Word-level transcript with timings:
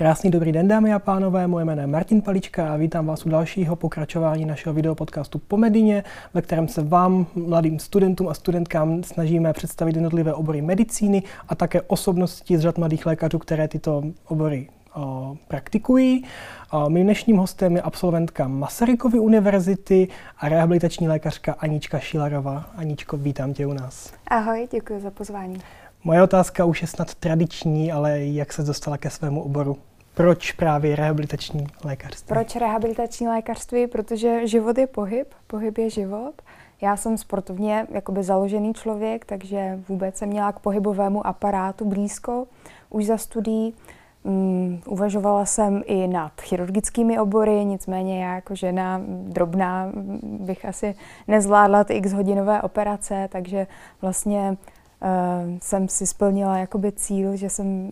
Krásný 0.00 0.30
dobrý 0.30 0.52
den, 0.52 0.68
dámy 0.68 0.94
a 0.94 0.98
pánové, 0.98 1.46
moje 1.46 1.64
jméno 1.64 1.80
je 1.80 1.86
Martin 1.86 2.22
Palička 2.22 2.72
a 2.72 2.76
vítám 2.76 3.06
vás 3.06 3.26
u 3.26 3.28
dalšího 3.28 3.76
pokračování 3.76 4.44
našeho 4.44 4.74
videopodcastu 4.74 5.38
po 5.38 5.56
Medině, 5.56 6.04
ve 6.34 6.42
kterém 6.42 6.68
se 6.68 6.82
vám, 6.82 7.26
mladým 7.34 7.78
studentům 7.78 8.28
a 8.28 8.34
studentkám, 8.34 9.02
snažíme 9.02 9.52
představit 9.52 9.96
jednotlivé 9.96 10.34
obory 10.34 10.62
medicíny 10.62 11.22
a 11.48 11.54
také 11.54 11.82
osobnosti 11.82 12.58
z 12.58 12.60
řad 12.60 12.78
mladých 12.78 13.06
lékařů, 13.06 13.38
které 13.38 13.68
tyto 13.68 14.02
obory 14.24 14.68
o, 14.94 15.36
praktikují. 15.48 16.24
O, 16.70 16.90
mým 16.90 17.04
dnešním 17.04 17.36
hostem 17.36 17.76
je 17.76 17.82
absolventka 17.82 18.48
Masarykovy 18.48 19.18
univerzity 19.18 20.08
a 20.38 20.48
rehabilitační 20.48 21.08
lékařka 21.08 21.52
Anička 21.58 21.98
Šilarová. 21.98 22.70
Aničko, 22.76 23.16
vítám 23.16 23.52
tě 23.52 23.66
u 23.66 23.72
nás. 23.72 24.12
Ahoj, 24.26 24.68
děkuji 24.72 25.00
za 25.00 25.10
pozvání. 25.10 25.58
Moje 26.04 26.22
otázka 26.22 26.64
už 26.64 26.82
je 26.82 26.88
snad 26.88 27.14
tradiční, 27.14 27.92
ale 27.92 28.24
jak 28.24 28.52
se 28.52 28.62
dostala 28.62 28.98
ke 28.98 29.10
svému 29.10 29.42
oboru? 29.42 29.76
Proč 30.20 30.52
právě 30.52 30.96
rehabilitační 30.96 31.66
lékařství? 31.84 32.28
Proč 32.28 32.56
rehabilitační 32.56 33.28
lékařství? 33.28 33.86
Protože 33.86 34.46
život 34.46 34.78
je 34.78 34.86
pohyb, 34.86 35.28
pohyb 35.46 35.78
je 35.78 35.90
život. 35.90 36.32
Já 36.80 36.96
jsem 36.96 37.18
sportovně 37.18 37.86
jakoby 37.90 38.22
založený 38.22 38.74
člověk, 38.74 39.24
takže 39.24 39.80
vůbec 39.88 40.16
jsem 40.16 40.28
měla 40.28 40.52
k 40.52 40.58
pohybovému 40.58 41.26
aparátu 41.26 41.84
blízko 41.84 42.46
už 42.90 43.06
za 43.06 43.16
studií. 43.16 43.74
Um, 44.22 44.82
uvažovala 44.86 45.44
jsem 45.44 45.82
i 45.86 46.06
nad 46.06 46.40
chirurgickými 46.40 47.18
obory, 47.18 47.64
nicméně 47.64 48.24
já 48.24 48.34
jako 48.34 48.54
žena 48.54 49.00
drobná 49.06 49.92
bych 50.22 50.64
asi 50.64 50.94
nezvládla 51.28 51.84
ty 51.84 51.94
x 51.94 52.12
hodinové 52.12 52.62
operace, 52.62 53.28
takže 53.32 53.66
vlastně 54.02 54.56
uh, 55.02 55.58
jsem 55.62 55.88
si 55.88 56.06
splnila 56.06 56.58
jakoby 56.58 56.92
cíl, 56.92 57.36
že 57.36 57.50
jsem 57.50 57.90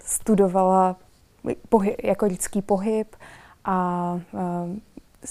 studovala 0.00 0.96
pohyb, 1.68 1.94
jako 2.04 2.26
lidský 2.26 2.62
pohyb 2.62 3.16
a 3.64 4.12
uh, 4.32 4.40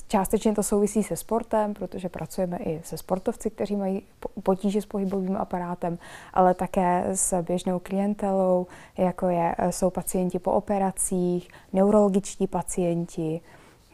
částečně 0.08 0.53
to 0.53 0.64
souvisí 0.64 1.03
se 1.03 1.16
sportem, 1.16 1.73
protože 1.73 2.09
pracujeme 2.09 2.58
i 2.58 2.81
se 2.83 2.97
sportovci, 2.97 3.49
kteří 3.49 3.75
mají 3.75 4.02
potíže 4.44 4.81
s 4.81 4.86
pohybovým 4.86 5.38
aparátem, 5.38 5.97
ale 6.33 6.53
také 6.53 7.03
s 7.14 7.41
běžnou 7.41 7.80
klientelou, 7.80 8.67
jako 8.97 9.27
je, 9.27 9.55
jsou 9.69 9.89
pacienti 9.89 10.39
po 10.39 10.52
operacích, 10.52 11.49
neurologičtí 11.73 12.47
pacienti, 12.47 13.42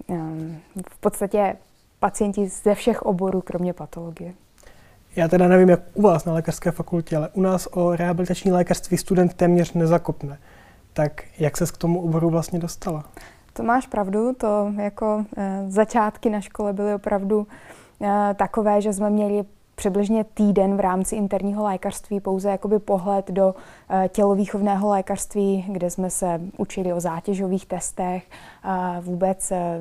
um, 0.07 0.57
v 0.89 0.97
podstatě 0.97 1.55
pacienti 1.99 2.47
ze 2.47 2.75
všech 2.75 3.01
oborů, 3.01 3.41
kromě 3.41 3.73
patologie. 3.73 4.33
Já 5.15 5.27
teda 5.27 5.47
nevím, 5.47 5.69
jak 5.69 5.79
u 5.93 6.01
vás 6.01 6.25
na 6.25 6.33
lékařské 6.33 6.71
fakultě, 6.71 7.17
ale 7.17 7.29
u 7.33 7.41
nás 7.41 7.67
o 7.71 7.95
rehabilitační 7.95 8.51
lékařství 8.51 8.97
student 8.97 9.33
téměř 9.33 9.73
nezakopne. 9.73 10.39
Tak 10.93 11.23
jak 11.39 11.57
se 11.57 11.65
k 11.65 11.77
tomu 11.77 12.01
oboru 12.01 12.29
vlastně 12.29 12.59
dostala? 12.59 13.03
To 13.53 13.63
máš 13.63 13.87
pravdu, 13.87 14.33
to 14.33 14.73
jako 14.81 15.25
e, 15.37 15.65
začátky 15.67 16.29
na 16.29 16.41
škole 16.41 16.73
byly 16.73 16.93
opravdu 16.93 17.47
e, 18.01 18.33
takové, 18.33 18.81
že 18.81 18.93
jsme 18.93 19.09
měli 19.09 19.43
přibližně 19.75 20.23
týden 20.23 20.77
v 20.77 20.79
rámci 20.79 21.15
interního 21.15 21.63
lékařství 21.63 22.19
pouze 22.19 22.49
jakoby 22.49 22.79
pohled 22.79 23.31
do 23.31 23.55
e, 23.89 24.09
tělovýchovného 24.09 24.89
lékařství, 24.89 25.65
kde 25.67 25.89
jsme 25.89 26.09
se 26.09 26.41
učili 26.57 26.93
o 26.93 26.99
zátěžových 26.99 27.65
testech, 27.65 28.23
e, 28.65 29.01
vůbec 29.01 29.51
e, 29.51 29.79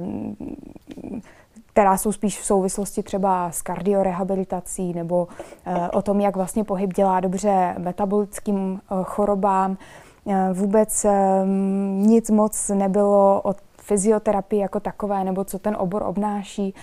která 1.73 1.97
jsou 1.97 2.13
spíš 2.13 2.41
v 2.41 2.45
souvislosti 2.45 3.03
třeba 3.03 3.51
s 3.51 3.63
kardiorehabilitací 3.63 4.93
nebo 4.93 5.29
e, 5.67 5.91
o 5.91 6.03
tom, 6.03 6.21
jak 6.21 6.37
vlastně 6.37 6.65
pohyb 6.65 6.95
dělá 6.95 7.21
dobře 7.21 7.75
metabolickým 7.79 8.81
e, 8.81 8.95
chorobám. 9.03 9.73
E, 9.73 10.12
vůbec 10.53 11.07
nic 11.97 12.31
moc 12.31 12.69
nebylo 12.69 13.41
o 13.45 13.55
fyzioterapii 13.83 14.61
jako 14.61 14.81
takové, 14.81 15.25
nebo 15.25 15.45
co 15.45 15.59
ten 15.59 15.77
obor 15.79 16.03
obnáší. 16.03 16.75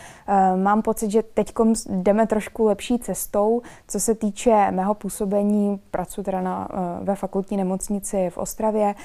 Mám 0.56 0.82
pocit, 0.82 1.12
že 1.12 1.24
teď 1.24 1.54
jdeme 1.90 2.28
trošku 2.28 2.66
lepší 2.66 3.00
cestou, 3.00 3.62
co 3.88 4.00
se 4.00 4.16
týče 4.16 4.72
mého 4.72 4.94
působení. 4.94 5.80
Pracuji 5.92 6.24
teda 6.24 6.42
na, 6.42 6.68
ve 7.02 7.16
fakultní 7.16 7.58
nemocnici 7.58 8.30
v 8.30 8.38
Ostravě, 8.38 8.96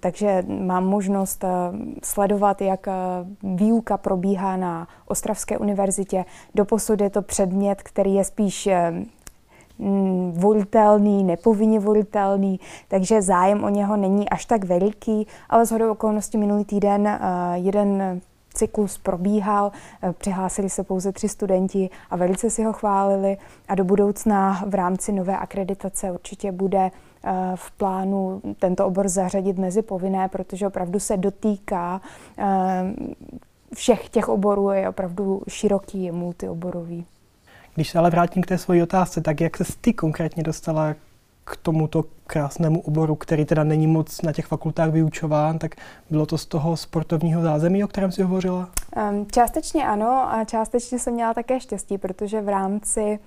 takže 0.00 0.44
mám 0.48 0.86
možnost 0.86 1.44
sledovat, 2.04 2.60
jak 2.60 2.86
výuka 3.42 3.96
probíhá 3.96 4.56
na 4.56 4.88
Ostravské 5.06 5.58
univerzitě. 5.58 6.24
Doposud 6.54 7.00
je 7.00 7.10
to 7.10 7.22
předmět, 7.22 7.82
který 7.82 8.14
je 8.14 8.24
spíš 8.24 8.68
volitelný, 10.32 11.24
nepovinně 11.24 11.80
volitelný, 11.80 12.60
takže 12.88 13.22
zájem 13.22 13.64
o 13.64 13.68
něho 13.68 13.96
není 13.96 14.28
až 14.28 14.44
tak 14.46 14.64
veliký, 14.64 15.26
ale 15.48 15.66
z 15.66 15.72
okolností 15.90 16.38
minulý 16.38 16.64
týden 16.64 17.00
uh, 17.02 17.18
jeden 17.54 18.20
cyklus 18.54 18.98
probíhal, 18.98 19.72
uh, 20.04 20.12
přihlásili 20.12 20.70
se 20.70 20.82
pouze 20.82 21.12
tři 21.12 21.28
studenti 21.28 21.90
a 22.10 22.16
velice 22.16 22.50
si 22.50 22.64
ho 22.64 22.72
chválili 22.72 23.36
a 23.68 23.74
do 23.74 23.84
budoucna 23.84 24.64
v 24.66 24.74
rámci 24.74 25.12
nové 25.12 25.36
akreditace 25.38 26.12
určitě 26.12 26.52
bude 26.52 26.90
uh, 27.24 27.30
v 27.54 27.70
plánu 27.70 28.42
tento 28.58 28.86
obor 28.86 29.08
zařadit 29.08 29.58
mezi 29.58 29.82
povinné, 29.82 30.28
protože 30.28 30.66
opravdu 30.66 31.00
se 31.00 31.16
dotýká 31.16 32.00
všech 33.74 34.08
těch 34.08 34.28
oborů, 34.28 34.70
je 34.70 34.88
opravdu 34.88 35.42
široký, 35.48 36.10
multioborový. 36.10 37.06
Když 37.74 37.90
se 37.90 37.98
ale 37.98 38.10
vrátím 38.10 38.42
k 38.42 38.46
té 38.46 38.58
své 38.58 38.82
otázce, 38.82 39.20
tak 39.20 39.40
jak 39.40 39.56
se 39.56 39.64
ty 39.80 39.92
konkrétně 39.92 40.42
dostala 40.42 40.94
k 41.44 41.56
tomuto 41.56 42.04
krásnému 42.26 42.80
oboru, 42.80 43.14
který 43.14 43.44
teda 43.44 43.64
není 43.64 43.86
moc 43.86 44.22
na 44.22 44.32
těch 44.32 44.46
fakultách 44.46 44.90
vyučován, 44.90 45.58
tak 45.58 45.74
bylo 46.10 46.26
to 46.26 46.38
z 46.38 46.46
toho 46.46 46.76
sportovního 46.76 47.42
zázemí, 47.42 47.84
o 47.84 47.88
kterém 47.88 48.12
si 48.12 48.22
hovořila? 48.22 48.68
Um, 49.10 49.26
částečně 49.32 49.86
ano 49.86 50.32
a 50.32 50.44
částečně 50.44 50.98
jsem 50.98 51.14
měla 51.14 51.34
také 51.34 51.60
štěstí, 51.60 51.98
protože 51.98 52.40
v 52.40 52.48
rámci 52.48 53.18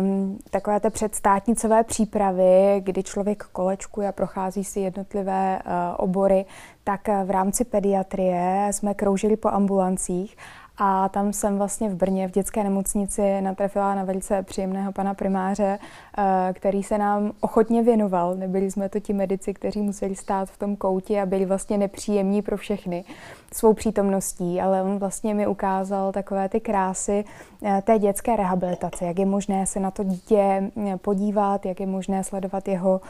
um, 0.00 0.38
takové 0.50 0.80
té 0.80 0.90
předstátnicové 0.90 1.84
přípravy, 1.84 2.80
kdy 2.84 3.02
člověk 3.02 3.44
kolečkuje 3.52 4.08
a 4.08 4.12
prochází 4.12 4.64
si 4.64 4.80
jednotlivé 4.80 5.58
uh, 5.64 5.72
obory, 5.96 6.44
tak 6.84 7.08
v 7.24 7.30
rámci 7.30 7.64
pediatrie 7.64 8.68
jsme 8.70 8.94
kroužili 8.94 9.36
po 9.36 9.48
ambulancích 9.48 10.36
a 10.78 11.08
tam 11.08 11.32
jsem 11.32 11.58
vlastně 11.58 11.88
v 11.88 11.94
Brně 11.94 12.28
v 12.28 12.30
dětské 12.30 12.64
nemocnici 12.64 13.40
natrefila 13.40 13.94
na 13.94 14.04
velice 14.04 14.42
příjemného 14.42 14.92
pana 14.92 15.14
primáře, 15.14 15.78
eh, 16.18 16.52
který 16.52 16.82
se 16.82 16.98
nám 16.98 17.32
ochotně 17.40 17.82
věnoval. 17.82 18.34
Nebyli 18.34 18.70
jsme 18.70 18.88
to 18.88 19.00
ti 19.00 19.12
medici, 19.12 19.54
kteří 19.54 19.80
museli 19.80 20.14
stát 20.14 20.48
v 20.50 20.58
tom 20.58 20.76
koutě 20.76 21.20
a 21.20 21.26
byli 21.26 21.46
vlastně 21.46 21.78
nepříjemní 21.78 22.42
pro 22.42 22.56
všechny 22.56 23.04
svou 23.52 23.74
přítomností, 23.74 24.60
ale 24.60 24.82
on 24.82 24.98
vlastně 24.98 25.34
mi 25.34 25.46
ukázal 25.46 26.12
takové 26.12 26.48
ty 26.48 26.60
krásy 26.60 27.24
eh, 27.62 27.82
té 27.86 27.98
dětské 27.98 28.36
rehabilitace, 28.36 29.04
jak 29.04 29.18
je 29.18 29.26
možné 29.26 29.66
se 29.66 29.80
na 29.80 29.90
to 29.90 30.04
dítě 30.04 30.70
eh, 30.86 30.96
podívat, 30.96 31.66
jak 31.66 31.80
je 31.80 31.86
možné 31.86 32.24
sledovat 32.24 32.68
jeho 32.68 33.00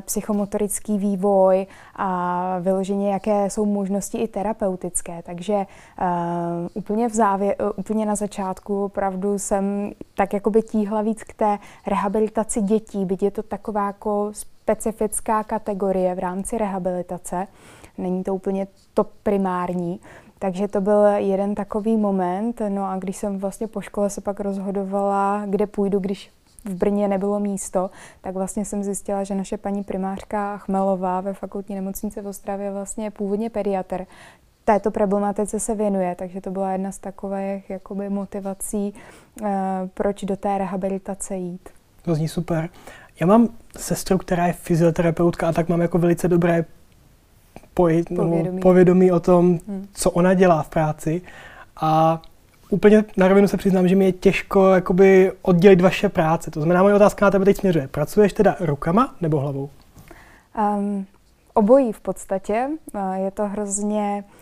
psychomotorický 0.00 0.98
vývoj 0.98 1.66
a 1.96 2.58
vyloženě, 2.60 3.12
jaké 3.12 3.50
jsou 3.50 3.64
možnosti 3.64 4.18
i 4.18 4.28
terapeutické. 4.28 5.22
Takže 5.22 5.54
uh, 5.54 5.64
úplně 6.74 7.08
v 7.10 7.14
závě, 7.14 7.56
eh, 7.58 7.70
úplně 7.76 8.06
na 8.06 8.14
začátku 8.14 8.84
opravdu 8.84 9.38
jsem 9.38 9.92
tak 10.14 10.32
jako 10.32 10.50
by 10.50 10.62
tíhla 10.62 11.02
víc 11.02 11.22
k 11.22 11.34
té 11.34 11.58
rehabilitaci 11.86 12.60
dětí, 12.60 13.04
byť 13.04 13.22
je 13.22 13.30
to 13.30 13.42
taková 13.42 13.86
jako 13.86 14.32
specifická 14.32 15.44
kategorie 15.44 16.14
v 16.14 16.18
rámci 16.18 16.58
rehabilitace. 16.58 17.46
Není 17.98 18.24
to 18.24 18.34
úplně 18.34 18.66
to 18.94 19.04
primární. 19.04 20.00
Takže 20.38 20.68
to 20.68 20.80
byl 20.80 21.04
jeden 21.04 21.54
takový 21.54 21.96
moment. 21.96 22.62
No 22.68 22.84
a 22.84 22.96
když 22.96 23.16
jsem 23.16 23.38
vlastně 23.38 23.66
po 23.66 23.80
škole 23.80 24.10
se 24.10 24.20
pak 24.20 24.40
rozhodovala, 24.40 25.42
kde 25.46 25.66
půjdu, 25.66 25.98
když 25.98 26.30
v 26.64 26.74
Brně 26.74 27.08
nebylo 27.08 27.40
místo, 27.40 27.90
tak 28.20 28.34
vlastně 28.34 28.64
jsem 28.64 28.84
zjistila, 28.84 29.24
že 29.24 29.34
naše 29.34 29.56
paní 29.56 29.84
primářka 29.84 30.58
Chmelová 30.58 31.20
ve 31.20 31.34
fakultní 31.34 31.74
nemocnici 31.74 32.20
v 32.20 32.26
Ostravě 32.26 32.72
vlastně 32.72 33.04
je 33.04 33.10
původně 33.10 33.50
pediatr, 33.50 34.06
této 34.72 34.90
problematice 34.90 35.60
se 35.60 35.74
věnuje, 35.74 36.14
takže 36.14 36.40
to 36.40 36.50
byla 36.50 36.72
jedna 36.72 36.92
z 36.92 36.98
takových 36.98 37.70
jakoby 37.70 38.10
motivací, 38.10 38.94
uh, 39.40 39.48
proč 39.94 40.24
do 40.24 40.36
té 40.36 40.58
rehabilitace 40.58 41.36
jít. 41.36 41.68
To 42.02 42.14
zní 42.14 42.28
super. 42.28 42.68
Já 43.20 43.26
mám 43.26 43.48
sestru, 43.78 44.18
která 44.18 44.46
je 44.46 44.52
fyzioterapeutka 44.52 45.48
a 45.48 45.52
tak 45.52 45.68
mám 45.68 45.80
jako 45.80 45.98
velice 45.98 46.28
dobré 46.28 46.64
poj- 47.76 48.16
povědomí. 48.16 48.60
povědomí 48.60 49.12
o 49.12 49.20
tom, 49.20 49.58
hmm. 49.68 49.86
co 49.94 50.10
ona 50.10 50.34
dělá 50.34 50.62
v 50.62 50.68
práci. 50.68 51.22
A 51.80 52.22
úplně 52.70 53.04
na 53.16 53.28
rovinu 53.28 53.48
se 53.48 53.56
přiznám, 53.56 53.88
že 53.88 53.96
mi 53.96 54.04
je 54.04 54.12
těžko 54.12 54.70
jakoby 54.74 55.32
oddělit 55.42 55.80
vaše 55.80 56.08
práce. 56.08 56.50
To 56.50 56.60
znamená, 56.60 56.82
moje 56.82 56.94
otázka 56.94 57.26
na 57.26 57.30
tebe 57.30 57.44
teď 57.44 57.56
směřuje. 57.56 57.88
Pracuješ 57.88 58.32
teda 58.32 58.56
rukama 58.60 59.14
nebo 59.20 59.40
hlavou? 59.40 59.70
Um, 60.58 61.06
obojí 61.54 61.92
v 61.92 62.00
podstatě. 62.00 62.68
Je 63.14 63.30
to 63.30 63.48
hrozně 63.48 64.24
Eh, 64.24 64.39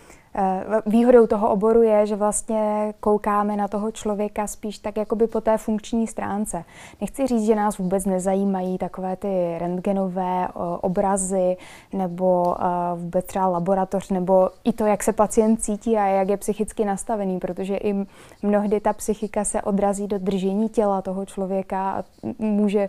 výhodou 0.86 1.26
toho 1.26 1.50
oboru 1.50 1.82
je, 1.82 2.06
že 2.06 2.16
vlastně 2.16 2.94
koukáme 3.00 3.56
na 3.56 3.68
toho 3.68 3.90
člověka 3.90 4.46
spíš 4.46 4.78
tak 4.78 4.96
jakoby 4.96 5.26
po 5.26 5.40
té 5.40 5.58
funkční 5.58 6.06
stránce. 6.06 6.64
Nechci 7.00 7.26
říct, 7.26 7.46
že 7.46 7.54
nás 7.54 7.78
vůbec 7.78 8.04
nezajímají 8.04 8.78
takové 8.78 9.16
ty 9.16 9.58
rentgenové 9.58 10.48
obrazy 10.80 11.56
nebo 11.92 12.56
eh, 12.60 12.64
vůbec 12.94 13.24
třeba 13.26 13.46
laboratoř 13.46 14.10
nebo 14.10 14.50
i 14.64 14.72
to, 14.72 14.86
jak 14.86 15.02
se 15.02 15.12
pacient 15.12 15.62
cítí 15.62 15.96
a 15.96 16.06
jak 16.06 16.28
je 16.28 16.36
psychicky 16.36 16.84
nastavený, 16.84 17.38
protože 17.38 17.76
i 17.76 18.06
mnohdy 18.42 18.80
ta 18.80 18.92
psychika 18.92 19.44
se 19.44 19.62
odrazí 19.62 20.06
do 20.06 20.18
držení 20.18 20.68
těla 20.68 21.02
toho 21.02 21.26
člověka 21.26 21.90
a 21.90 22.04
může 22.38 22.88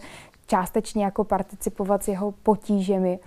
částečně 0.50 1.04
jako 1.04 1.24
participovat 1.24 2.04
s 2.04 2.08
jeho 2.08 2.32
potížemi. 2.32 3.20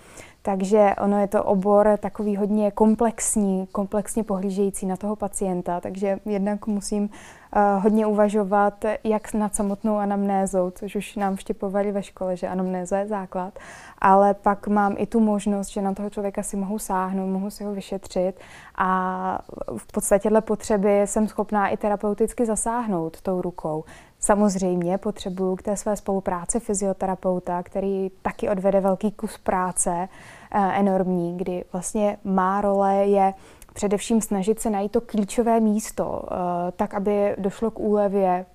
Takže 0.44 0.94
ono 1.02 1.20
je 1.20 1.26
to 1.26 1.44
obor 1.44 1.98
takový 2.00 2.36
hodně 2.36 2.70
komplexní, 2.70 3.66
komplexně 3.72 4.24
pohlížející 4.24 4.86
na 4.86 4.96
toho 4.96 5.16
pacienta, 5.16 5.80
takže 5.80 6.18
jednak 6.24 6.66
musím 6.66 7.02
uh, 7.02 7.82
hodně 7.82 8.06
uvažovat, 8.06 8.84
jak 9.04 9.34
nad 9.34 9.54
samotnou 9.54 9.96
anamnézou, 9.96 10.70
což 10.70 10.96
už 10.96 11.16
nám 11.16 11.36
vštěpovali 11.36 11.92
ve 11.92 12.02
škole, 12.02 12.36
že 12.36 12.48
anamnéza 12.48 12.98
je 12.98 13.06
základ, 13.06 13.58
ale 13.98 14.34
pak 14.34 14.68
mám 14.68 14.94
i 14.98 15.06
tu 15.06 15.20
možnost, 15.20 15.68
že 15.68 15.82
na 15.82 15.94
toho 15.94 16.10
člověka 16.10 16.42
si 16.42 16.56
mohu 16.56 16.78
sáhnout, 16.78 17.26
mohu 17.26 17.50
si 17.50 17.64
ho 17.64 17.72
vyšetřit 17.72 18.40
a 18.74 19.38
v 19.76 19.92
podstatě 19.92 20.30
potřeby 20.40 21.02
jsem 21.04 21.28
schopná 21.28 21.68
i 21.68 21.76
terapeuticky 21.76 22.46
zasáhnout 22.46 23.20
tou 23.20 23.42
rukou. 23.42 23.84
Samozřejmě 24.24 24.98
potřebuju 24.98 25.56
k 25.56 25.62
té 25.62 25.76
své 25.76 25.96
spolupráci 25.96 26.60
fyzioterapeuta, 26.60 27.62
který 27.62 28.10
taky 28.22 28.48
odvede 28.48 28.80
velký 28.80 29.10
kus 29.12 29.38
práce, 29.38 30.08
eh, 30.50 30.58
enormní, 30.78 31.36
kdy 31.36 31.64
vlastně 31.72 32.18
má 32.24 32.60
role 32.60 32.94
je 32.94 33.34
především 33.74 34.20
snažit 34.20 34.60
se 34.60 34.70
najít 34.70 34.92
to 34.92 35.00
klíčové 35.00 35.60
místo, 35.60 36.22
eh, 36.24 36.72
tak, 36.72 36.94
aby 36.94 37.34
došlo 37.38 37.70
k 37.70 37.78
úlevě 37.78 38.46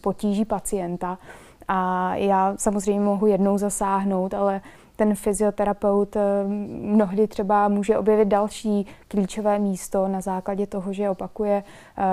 potíží 0.00 0.44
pacienta. 0.44 1.18
A 1.68 2.14
já 2.14 2.54
samozřejmě 2.56 3.00
mohu 3.00 3.26
jednou 3.26 3.58
zasáhnout, 3.58 4.34
ale 4.34 4.60
ten 5.00 5.14
fyzioterapeut 5.14 6.16
eh, 6.16 6.20
mnohdy 6.68 7.26
třeba 7.26 7.68
může 7.68 7.98
objevit 7.98 8.28
další 8.28 8.86
klíčové 9.08 9.58
místo 9.58 10.08
na 10.08 10.20
základě 10.20 10.66
toho, 10.66 10.92
že 10.92 11.10
opakuje 11.10 11.62
eh, 11.98 12.04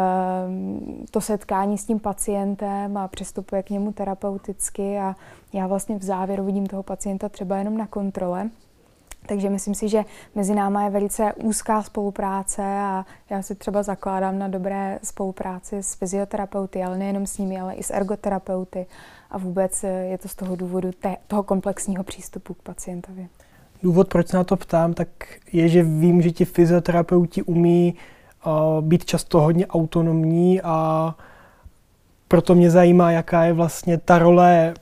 to 1.12 1.22
setkání 1.22 1.78
s 1.78 1.86
tím 1.86 2.00
pacientem 2.00 2.98
a 2.98 3.08
přistupuje 3.08 3.64
k 3.64 3.70
němu 3.70 3.92
terapeuticky 3.92 5.00
a 5.00 5.16
já 5.54 5.68
vlastně 5.68 5.98
v 5.98 6.04
závěru 6.04 6.44
vidím 6.44 6.66
toho 6.66 6.84
pacienta 6.84 7.30
třeba 7.30 7.58
jenom 7.58 7.78
na 7.78 7.88
kontrole. 7.88 8.50
Takže 9.26 9.50
myslím 9.50 9.76
si, 9.76 9.90
že 9.90 10.06
mezi 10.36 10.56
náma 10.56 10.84
je 10.84 10.90
velice 10.90 11.34
úzká 11.34 11.84
spolupráce 11.84 12.64
a 12.64 13.06
já 13.30 13.42
si 13.42 13.56
třeba 13.56 13.84
zakládám 13.84 14.40
na 14.40 14.48
dobré 14.48 15.00
spolupráci 15.04 15.84
s 15.84 15.96
fyzioterapeuty, 15.96 16.84
ale 16.84 16.98
nejenom 16.98 17.28
s 17.28 17.38
nimi, 17.38 17.60
ale 17.60 17.74
i 17.74 17.84
s 17.84 17.92
ergoterapeuty 17.94 18.86
a 19.32 19.38
vůbec 19.38 19.84
eh, 19.84 19.88
je 19.88 20.18
to 20.18 20.28
z 20.28 20.36
toho 20.36 20.56
důvodu 20.56 20.92
té, 21.00 21.16
toho 21.28 21.44
komplexního 21.44 22.04
přístupu 22.04 22.54
k 22.54 22.62
pacientovi. 22.62 23.28
Důvod, 23.84 24.08
proč 24.08 24.28
se 24.28 24.38
na 24.38 24.44
to 24.44 24.58
ptám, 24.58 24.94
tak 24.94 25.08
je, 25.54 25.70
že 25.70 25.84
vím, 25.84 26.22
že 26.22 26.32
ti 26.32 26.46
fyzioterapeuti 26.46 27.44
umí 27.44 27.94
uh, 28.46 28.82
být 28.82 29.06
často 29.06 29.42
hodně 29.42 29.68
autonomní 29.68 30.62
a 30.62 31.16
proto 32.28 32.56
mě 32.56 32.72
zajímá, 32.72 33.12
jaká 33.12 33.44
je 33.44 33.54
vlastně 33.54 33.98
ta 33.98 34.20
role 34.20 34.74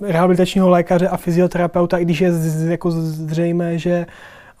rehabilitačního 0.00 0.68
lékaře 0.68 1.08
a 1.08 1.16
fyzioterapeuta, 1.16 1.98
i 1.98 2.04
když 2.04 2.20
je 2.20 2.32
z, 2.32 2.70
jako 2.70 2.90
zřejmé, 2.90 3.78
že 3.78 4.06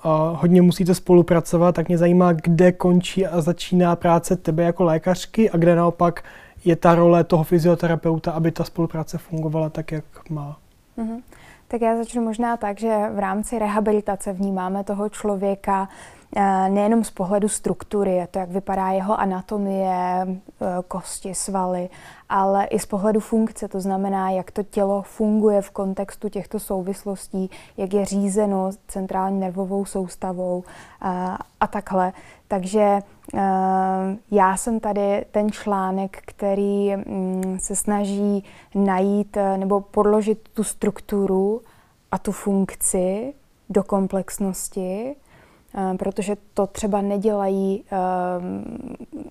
uh, 0.04 0.10
hodně 0.40 0.62
musíte 0.62 0.94
spolupracovat, 0.94 1.74
tak 1.74 1.88
mě 1.88 1.98
zajímá, 1.98 2.32
kde 2.32 2.72
končí 2.72 3.26
a 3.26 3.40
začíná 3.40 3.96
práce 3.96 4.36
tebe 4.36 4.62
jako 4.62 4.84
lékařky 4.84 5.50
a 5.50 5.56
kde 5.56 5.76
naopak 5.76 6.24
je 6.64 6.76
ta 6.76 6.94
role 6.94 7.24
toho 7.24 7.44
fyzioterapeuta, 7.44 8.32
aby 8.32 8.50
ta 8.50 8.64
spolupráce 8.64 9.18
fungovala 9.18 9.70
tak, 9.70 9.92
jak 9.92 10.30
má. 10.30 10.56
Mm-hmm. 10.98 11.22
Tak 11.68 11.80
já 11.80 11.96
začnu 11.96 12.22
možná 12.22 12.56
tak, 12.56 12.80
že 12.80 13.08
v 13.14 13.18
rámci 13.18 13.58
rehabilitace 13.58 14.32
vnímáme 14.32 14.84
toho 14.84 15.08
člověka 15.08 15.88
Eh, 16.36 16.68
nejenom 16.68 17.04
z 17.04 17.10
pohledu 17.10 17.48
struktury, 17.48 18.26
to, 18.30 18.38
jak 18.38 18.50
vypadá 18.50 18.88
jeho 18.90 19.20
anatomie, 19.20 20.26
eh, 20.26 20.66
kosti, 20.88 21.34
svaly, 21.34 21.88
ale 22.28 22.64
i 22.64 22.78
z 22.78 22.86
pohledu 22.86 23.20
funkce, 23.20 23.68
to 23.68 23.80
znamená, 23.80 24.30
jak 24.30 24.50
to 24.50 24.62
tělo 24.62 25.02
funguje 25.02 25.62
v 25.62 25.70
kontextu 25.70 26.28
těchto 26.28 26.58
souvislostí, 26.58 27.50
jak 27.76 27.94
je 27.94 28.04
řízeno 28.04 28.70
centrální 28.88 29.40
nervovou 29.40 29.84
soustavou 29.84 30.64
eh, 31.02 31.08
a 31.60 31.66
takhle. 31.66 32.12
Takže 32.50 32.98
já 34.30 34.56
jsem 34.56 34.80
tady 34.80 35.24
ten 35.30 35.52
článek, 35.52 36.22
který 36.26 36.96
mm, 36.96 37.58
se 37.60 37.76
snaží 37.76 38.44
najít 38.74 39.36
nebo 39.56 39.80
podložit 39.80 40.48
tu 40.54 40.64
strukturu 40.64 41.62
a 42.12 42.18
tu 42.18 42.32
funkci 42.32 43.34
do 43.68 43.82
komplexnosti, 43.82 45.16
Eh, 45.74 45.96
protože 45.98 46.36
to 46.54 46.66
třeba 46.66 47.00
nedělají 47.00 47.84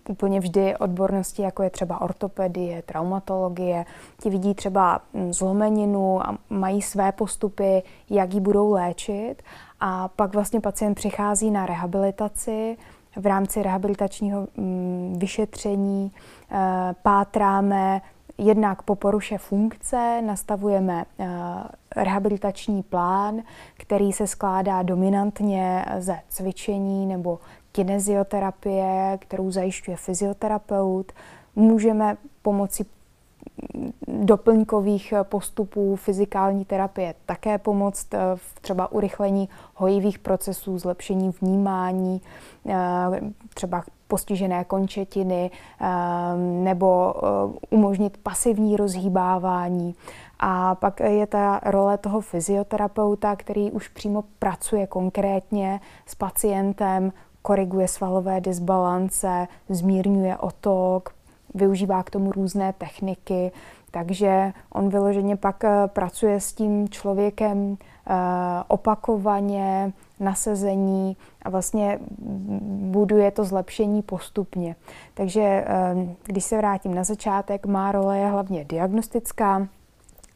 úplně 0.09 0.39
vždy 0.39 0.77
odbornosti, 0.77 1.41
jako 1.41 1.63
je 1.63 1.69
třeba 1.69 2.01
ortopedie, 2.01 2.81
traumatologie. 2.81 3.85
Ti 4.21 4.29
vidí 4.29 4.53
třeba 4.53 5.01
hm, 5.13 5.33
zlomeninu 5.33 6.27
a 6.27 6.37
mají 6.49 6.81
své 6.81 7.11
postupy, 7.11 7.83
jak 8.09 8.33
ji 8.33 8.39
budou 8.39 8.71
léčit. 8.71 9.35
A 9.79 10.07
pak 10.07 10.33
vlastně 10.33 10.61
pacient 10.61 10.95
přichází 10.95 11.51
na 11.51 11.65
rehabilitaci. 11.65 12.77
V 13.15 13.25
rámci 13.25 13.63
rehabilitačního 13.63 14.47
um, 14.57 15.13
vyšetření 15.19 16.11
uh, 16.51 16.57
pátráme 17.03 18.01
Jednak 18.41 18.81
po 18.81 18.95
poruše 18.95 19.37
funkce 19.37 20.21
nastavujeme 20.21 21.05
eh, 21.19 21.27
rehabilitační 21.95 22.83
plán, 22.83 23.41
který 23.77 24.13
se 24.13 24.27
skládá 24.27 24.83
dominantně 24.83 25.85
ze 25.97 26.19
cvičení 26.29 27.05
nebo 27.05 27.39
kinezioterapie, 27.71 29.17
kterou 29.21 29.51
zajišťuje 29.51 29.97
fyzioterapeut. 29.97 31.11
Můžeme 31.55 32.17
pomocí 32.41 32.85
doplňkových 34.07 35.13
postupů 35.23 35.95
fyzikální 35.95 36.65
terapie 36.65 37.13
také 37.25 37.57
pomoct 37.57 38.13
eh, 38.13 38.19
v 38.35 38.59
třeba 38.61 38.91
urychlení 38.91 39.49
hojivých 39.75 40.19
procesů, 40.19 40.77
zlepšení 40.77 41.33
vnímání, 41.41 42.21
eh, 42.69 42.75
třeba 43.53 43.83
postižené 44.07 44.63
končetiny 44.63 45.51
nebo 46.63 47.13
eh, 47.15 47.27
umožnit 47.69 48.17
pasivní 48.17 48.77
rozhýbávání. 48.77 49.95
A 50.39 50.75
pak 50.75 50.99
je 50.99 51.27
ta 51.27 51.61
role 51.65 51.97
toho 51.97 52.21
fyzioterapeuta, 52.21 53.35
který 53.35 53.71
už 53.71 53.87
přímo 53.87 54.23
pracuje 54.39 54.87
konkrétně 54.87 55.79
s 56.05 56.15
pacientem, 56.15 57.13
koriguje 57.41 57.87
svalové 57.87 58.41
disbalance, 58.41 59.47
zmírňuje 59.69 60.37
otok, 60.37 61.13
využívá 61.55 62.03
k 62.03 62.09
tomu 62.09 62.31
různé 62.31 62.73
techniky, 62.73 63.51
takže 63.91 64.53
on 64.73 64.89
vyloženě 64.89 65.35
pak 65.35 65.63
eh, 65.63 65.69
pracuje 65.87 66.39
s 66.39 66.53
tím 66.53 66.89
člověkem 66.89 67.77
eh, 68.07 68.13
opakovaně, 68.67 69.93
nasazení 70.19 71.17
a 71.41 71.49
vlastně 71.49 71.99
buduje 72.91 73.31
to 73.31 73.43
zlepšení 73.43 74.01
postupně. 74.01 74.75
Takže 75.13 75.41
eh, 75.41 75.65
když 76.23 76.43
se 76.43 76.57
vrátím 76.57 76.95
na 76.95 77.03
začátek, 77.03 77.65
má 77.65 77.91
role 77.91 78.17
je 78.17 78.27
hlavně 78.27 78.65
diagnostická, 78.65 79.67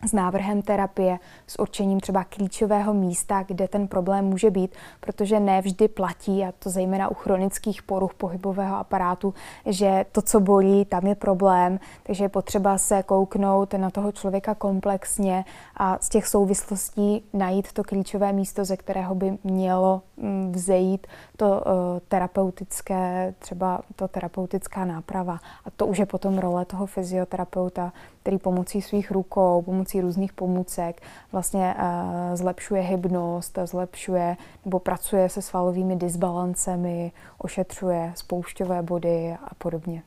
s 0.07 0.13
návrhem 0.13 0.61
terapie, 0.61 1.19
s 1.47 1.59
určením 1.59 1.99
třeba 1.99 2.23
klíčového 2.23 2.93
místa, 2.93 3.43
kde 3.47 3.67
ten 3.67 3.87
problém 3.87 4.25
může 4.25 4.51
být, 4.51 4.75
protože 4.99 5.39
ne 5.39 5.61
vždy 5.61 5.87
platí, 5.87 6.43
a 6.43 6.53
to 6.59 6.69
zejména 6.69 7.11
u 7.11 7.13
chronických 7.13 7.83
poruch 7.83 8.13
pohybového 8.13 8.77
aparátu, 8.77 9.33
že 9.65 10.05
to, 10.11 10.21
co 10.21 10.39
bolí, 10.39 10.85
tam 10.85 11.07
je 11.07 11.15
problém, 11.15 11.79
takže 12.03 12.23
je 12.23 12.29
potřeba 12.29 12.77
se 12.77 13.03
kouknout 13.03 13.73
na 13.73 13.89
toho 13.89 14.11
člověka 14.11 14.55
komplexně 14.55 15.45
a 15.77 15.97
z 16.01 16.09
těch 16.09 16.27
souvislostí 16.27 17.23
najít 17.33 17.73
to 17.73 17.83
klíčové 17.83 18.33
místo, 18.33 18.65
ze 18.65 18.77
kterého 18.77 19.15
by 19.15 19.37
mělo 19.43 20.01
mm, 20.17 20.51
vzejít 20.51 21.07
to 21.43 21.63
uh, 21.65 21.99
terapeutické, 22.07 23.33
třeba 23.39 23.81
to 23.95 24.07
terapeutická 24.07 24.85
náprava. 24.85 25.39
A 25.65 25.71
to 25.75 25.87
už 25.87 25.97
je 25.97 26.05
potom 26.05 26.37
role 26.37 26.65
toho 26.65 26.85
fyzioterapeuta, 26.85 27.93
který 28.21 28.37
pomocí 28.37 28.81
svých 28.81 29.11
rukou, 29.11 29.61
pomocí 29.61 30.01
různých 30.01 30.33
pomůcek 30.33 31.01
vlastně 31.31 31.75
uh, 31.77 32.35
zlepšuje 32.35 32.81
hybnost, 32.81 33.59
zlepšuje 33.65 34.37
nebo 34.65 34.79
pracuje 34.79 35.29
se 35.29 35.41
svalovými 35.41 35.95
disbalancemi, 35.95 37.11
ošetřuje 37.37 38.11
spoušťové 38.15 38.81
body 38.81 39.35
a 39.43 39.55
podobně. 39.57 40.03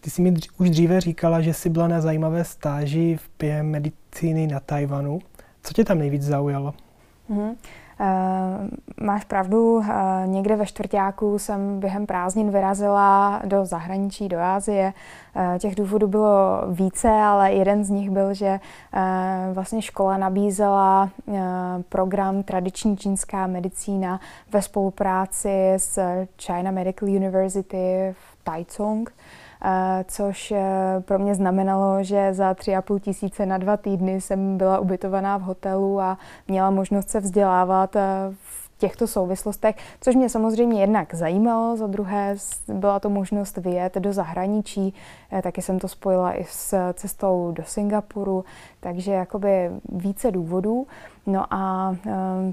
Ty 0.00 0.10
jsi 0.10 0.22
mi 0.22 0.32
dř- 0.32 0.50
už 0.58 0.70
dříve 0.70 1.00
říkala, 1.00 1.40
že 1.40 1.54
jsi 1.54 1.68
byla 1.70 1.88
na 1.88 2.00
zajímavé 2.00 2.44
stáži 2.44 3.16
v 3.16 3.30
během 3.38 3.70
medicíny 3.70 4.46
na 4.46 4.60
Tajvanu. 4.60 5.18
Co 5.62 5.74
tě 5.74 5.84
tam 5.84 5.98
nejvíc 5.98 6.22
zaujalo? 6.22 6.74
Mm-hmm. 7.30 7.54
Máš 9.00 9.24
pravdu, 9.24 9.82
někde 10.26 10.56
ve 10.56 10.66
čtvrtáku 10.66 11.38
jsem 11.38 11.80
během 11.80 12.06
prázdnin 12.06 12.50
vyrazila 12.50 13.40
do 13.44 13.64
zahraničí, 13.64 14.28
do 14.28 14.40
Ázie. 14.40 14.92
Těch 15.58 15.74
důvodů 15.74 16.06
bylo 16.06 16.62
více, 16.70 17.08
ale 17.08 17.52
jeden 17.52 17.84
z 17.84 17.90
nich 17.90 18.10
byl, 18.10 18.34
že 18.34 18.60
vlastně 19.52 19.82
škola 19.82 20.16
nabízela 20.16 21.10
program 21.88 22.42
tradiční 22.42 22.96
čínská 22.96 23.46
medicína 23.46 24.20
ve 24.52 24.62
spolupráci 24.62 25.72
s 25.76 25.98
China 26.42 26.70
Medical 26.70 27.08
University 27.08 28.14
v 28.18 28.44
Taichung. 28.44 29.12
Což 30.08 30.52
eh, 30.52 30.62
pro 31.00 31.18
mě 31.18 31.34
znamenalo, 31.34 32.02
že 32.02 32.34
za 32.34 32.54
tři 32.54 32.76
a 32.76 32.82
půl 32.82 32.98
tisíce 32.98 33.46
na 33.46 33.58
dva 33.58 33.76
týdny 33.76 34.20
jsem 34.20 34.56
byla 34.58 34.78
ubytovaná 34.78 35.36
v 35.36 35.42
hotelu 35.42 36.00
a 36.00 36.18
měla 36.48 36.70
možnost 36.70 37.10
se 37.10 37.20
vzdělávat 37.20 37.96
eh, 37.96 38.02
v 38.30 38.65
těchto 38.78 39.06
souvislostech, 39.06 39.76
což 40.00 40.14
mě 40.14 40.28
samozřejmě 40.28 40.80
jednak 40.80 41.14
zajímalo, 41.14 41.76
za 41.76 41.86
druhé 41.86 42.36
byla 42.68 43.00
to 43.00 43.10
možnost 43.10 43.56
vyjet 43.56 43.94
do 43.94 44.12
zahraničí, 44.12 44.94
taky 45.42 45.62
jsem 45.62 45.78
to 45.78 45.88
spojila 45.88 46.32
i 46.32 46.44
s 46.48 46.92
cestou 46.92 47.52
do 47.52 47.64
Singapuru, 47.64 48.44
takže 48.80 49.12
jakoby 49.12 49.70
více 49.88 50.30
důvodů. 50.30 50.86
No 51.26 51.44
a 51.54 51.96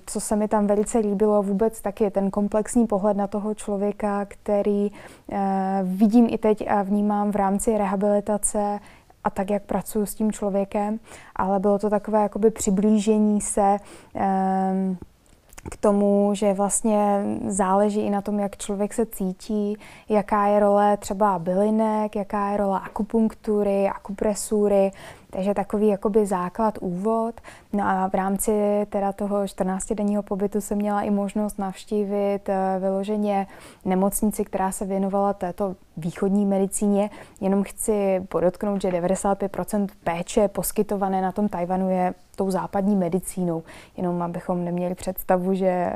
co 0.06 0.20
se 0.20 0.36
mi 0.36 0.48
tam 0.48 0.68
velice 0.68 0.98
líbilo 0.98 1.44
vůbec 1.44 1.82
taky 1.82 2.12
ten 2.12 2.32
komplexní 2.32 2.88
pohled 2.88 3.18
na 3.18 3.28
toho 3.28 3.56
člověka, 3.56 4.26
který 4.26 4.92
vidím 5.84 6.28
i 6.30 6.38
teď 6.38 6.68
a 6.68 6.82
vnímám 6.82 7.32
v 7.32 7.36
rámci 7.36 7.78
rehabilitace 7.78 8.80
a 9.24 9.30
tak, 9.30 9.50
jak 9.50 9.64
pracuji 9.64 10.06
s 10.06 10.16
tím 10.16 10.32
člověkem, 10.32 11.00
ale 11.36 11.60
bylo 11.60 11.80
to 11.80 11.90
takové 11.90 12.22
jakoby 12.22 12.52
přiblížení 12.52 13.42
se 13.42 13.78
k 15.72 15.78
tomu, 15.78 16.32
že 16.34 16.54
vlastně 16.54 17.24
záleží 17.48 18.02
i 18.02 18.10
na 18.10 18.22
tom, 18.22 18.40
jak 18.40 18.58
člověk 18.58 18.94
se 18.94 19.06
cítí, 19.06 19.78
jaká 20.10 20.46
je 20.46 20.60
role 20.60 20.98
třeba 20.98 21.40
bylinek, 21.40 22.16
jaká 22.16 22.50
je 22.50 22.58
role 22.58 22.80
akupunktury, 22.84 23.90
akupresury, 23.90 24.92
takže 25.34 25.54
takový 25.54 25.88
jakoby 25.88 26.26
základ, 26.26 26.78
úvod. 26.82 27.42
No 27.74 27.84
a 27.84 28.08
v 28.08 28.14
rámci 28.14 28.52
teda 28.90 29.12
toho 29.12 29.44
14-denního 29.44 30.24
pobytu 30.24 30.62
jsem 30.62 30.78
měla 30.78 31.02
i 31.02 31.10
možnost 31.10 31.60
navštívit 31.60 32.50
eh, 32.50 32.78
vyloženě 32.80 33.48
nemocnici, 33.86 34.46
která 34.46 34.72
se 34.72 34.86
věnovala 34.86 35.34
této 35.34 35.76
východní 35.98 36.46
medicíně. 36.46 37.10
Jenom 37.42 37.64
chci 37.64 38.22
podotknout, 38.30 38.82
že 38.82 38.90
95% 38.90 39.88
péče 40.04 40.48
poskytované 40.48 41.22
na 41.22 41.32
tom 41.32 41.50
Tajvanu 41.50 41.90
je 41.90 42.14
tou 42.36 42.52
západní 42.52 42.96
medicínou. 42.96 43.64
Jenom 43.98 44.22
abychom 44.22 44.66
neměli 44.66 44.96
představu, 44.96 45.54
že 45.54 45.68
eh, 45.68 45.94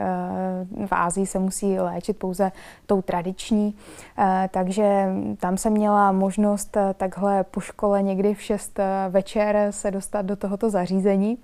v 0.87 0.91
Ázii 0.91 1.25
se 1.25 1.39
musí 1.39 1.79
léčit 1.79 2.17
pouze 2.17 2.51
tou 2.85 3.01
tradiční. 3.01 3.75
Eh, 4.17 4.49
takže 4.51 5.07
tam 5.39 5.57
jsem 5.57 5.73
měla 5.73 6.11
možnost 6.11 6.77
takhle 6.97 7.43
po 7.43 7.59
škole 7.59 8.01
někdy 8.01 8.33
v 8.33 8.41
6 8.41 8.79
večer 9.09 9.26
se 9.71 9.91
dostat 9.91 10.21
do 10.21 10.35
tohoto 10.35 10.69
zařízení. 10.69 11.37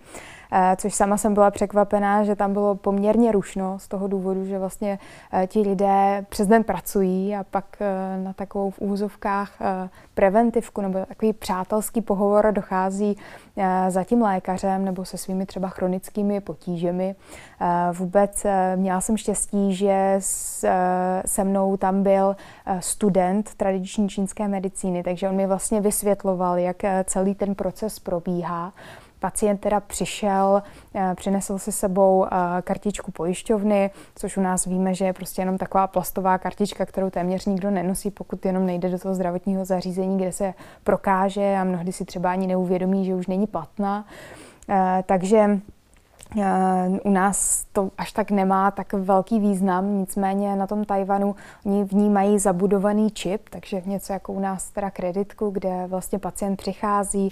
Eh, 0.52 0.76
což 0.76 0.94
sama 0.94 1.18
jsem 1.18 1.34
byla 1.34 1.52
překvapená, 1.52 2.24
že 2.24 2.36
tam 2.36 2.54
bylo 2.54 2.76
poměrně 2.76 3.32
rušno 3.32 3.80
z 3.80 3.88
toho 3.88 4.08
důvodu, 4.08 4.46
že 4.46 4.60
vlastně 4.60 5.00
eh, 5.34 5.48
ti 5.48 5.60
lidé 5.60 6.26
přes 6.30 6.48
den 6.48 6.64
pracují 6.64 7.36
a 7.36 7.44
pak 7.44 7.66
eh, 7.80 8.18
na 8.24 8.34
takovou 8.34 8.70
v 8.70 8.82
úzovkách 8.82 9.52
preventivku 10.14 10.82
nebo 10.82 11.06
takový 11.06 11.34
přátelský 11.34 12.02
pohovor 12.02 12.52
dochází 12.52 13.18
za 13.90 14.04
tím 14.04 14.22
lékařem 14.22 14.86
nebo 14.86 15.06
se 15.06 15.18
svými 15.18 15.46
třeba 15.46 15.70
chronickými 15.70 16.42
potížemi. 16.42 17.16
Vůbec 17.94 18.46
měla 18.76 19.02
jsem 19.02 19.18
štěstí, 19.18 19.76
že 19.76 20.16
se 21.26 21.44
mnou 21.44 21.78
tam 21.78 22.04
byl 22.04 22.36
student 22.80 23.56
tradiční 23.56 24.10
čínské 24.10 24.48
medicíny, 24.48 25.04
takže 25.04 25.30
on 25.30 25.36
mi 25.36 25.48
vlastně 25.48 25.82
vysvětloval, 25.82 26.58
jak 26.58 26.78
celý 27.06 27.36
ten 27.36 27.56
proces 27.56 28.00
probíhá. 28.00 28.74
Pacient 29.24 29.62
teda 29.62 29.80
přišel, 29.80 30.64
eh, 30.96 31.16
přinesl 31.16 31.58
si 31.58 31.72
sebou 31.72 32.26
eh, 32.26 32.62
kartičku 32.62 33.12
pojišťovny, 33.12 33.92
což 34.16 34.38
u 34.38 34.42
nás 34.42 34.66
víme, 34.66 34.94
že 34.94 35.06
je 35.06 35.14
prostě 35.14 35.42
jenom 35.42 35.58
taková 35.58 35.88
plastová 35.88 36.38
kartička, 36.38 36.86
kterou 36.86 37.10
téměř 37.10 37.46
nikdo 37.46 37.72
nenosí, 37.72 38.12
pokud 38.12 38.46
jenom 38.46 38.66
nejde 38.66 38.90
do 38.90 39.00
toho 39.00 39.16
zdravotního 39.16 39.66
zařízení, 39.66 40.18
kde 40.18 40.32
se 40.32 40.54
prokáže 40.84 41.56
a 41.56 41.64
mnohdy 41.64 41.92
si 41.92 42.06
třeba 42.06 42.32
ani 42.32 42.48
neuvědomí, 42.48 43.06
že 43.06 43.16
už 43.16 43.28
není 43.28 43.48
platná. 43.48 44.06
Eh, 44.70 45.04
takže 45.06 45.60
u 47.04 47.10
nás 47.10 47.66
to 47.74 47.90
až 47.98 48.12
tak 48.12 48.32
nemá 48.32 48.72
tak 48.72 48.94
velký 48.94 49.40
význam, 49.40 49.98
nicméně 49.98 50.56
na 50.56 50.68
tom 50.68 50.86
Tajvanu 50.86 51.36
oni 51.66 51.84
vnímají 51.84 52.40
zabudovaný 52.40 53.12
čip, 53.12 53.50
takže 53.50 53.82
něco 53.86 54.14
jako 54.14 54.34
u 54.34 54.40
nás 54.40 54.70
teda 54.70 54.92
kreditku, 54.92 55.50
kde 55.50 55.84
vlastně 55.88 56.20
pacient 56.20 56.56
přichází 56.56 57.30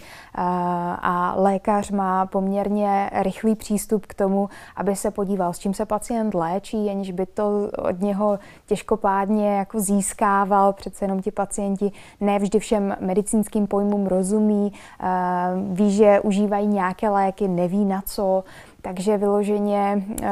a 1.01 1.33
lékař 1.37 1.91
má 1.91 2.25
poměrně 2.25 3.09
rychlý 3.13 3.55
přístup 3.55 4.05
k 4.05 4.13
tomu, 4.13 4.49
aby 4.75 4.95
se 4.95 5.11
podíval, 5.11 5.53
s 5.53 5.59
čím 5.59 5.73
se 5.73 5.85
pacient 5.85 6.33
léčí, 6.33 6.89
aniž 6.89 7.11
by 7.11 7.25
to 7.25 7.69
od 7.89 8.01
něho 8.01 8.39
těžkopádně 8.65 9.55
jako 9.55 9.79
získával. 9.79 10.73
Přece 10.73 11.05
jenom 11.05 11.21
ti 11.21 11.31
pacienti 11.31 11.91
ne 12.19 12.39
vždy 12.39 12.59
všem 12.59 12.95
medicínským 12.99 13.67
pojmům 13.67 14.07
rozumí, 14.07 14.73
ví, 15.71 15.91
že 15.91 16.19
užívají 16.19 16.67
nějaké 16.67 17.09
léky, 17.09 17.47
neví 17.47 17.85
na 17.85 18.01
co, 18.05 18.43
takže 18.81 19.17
vyloženě 19.17 20.05
eh, 20.23 20.27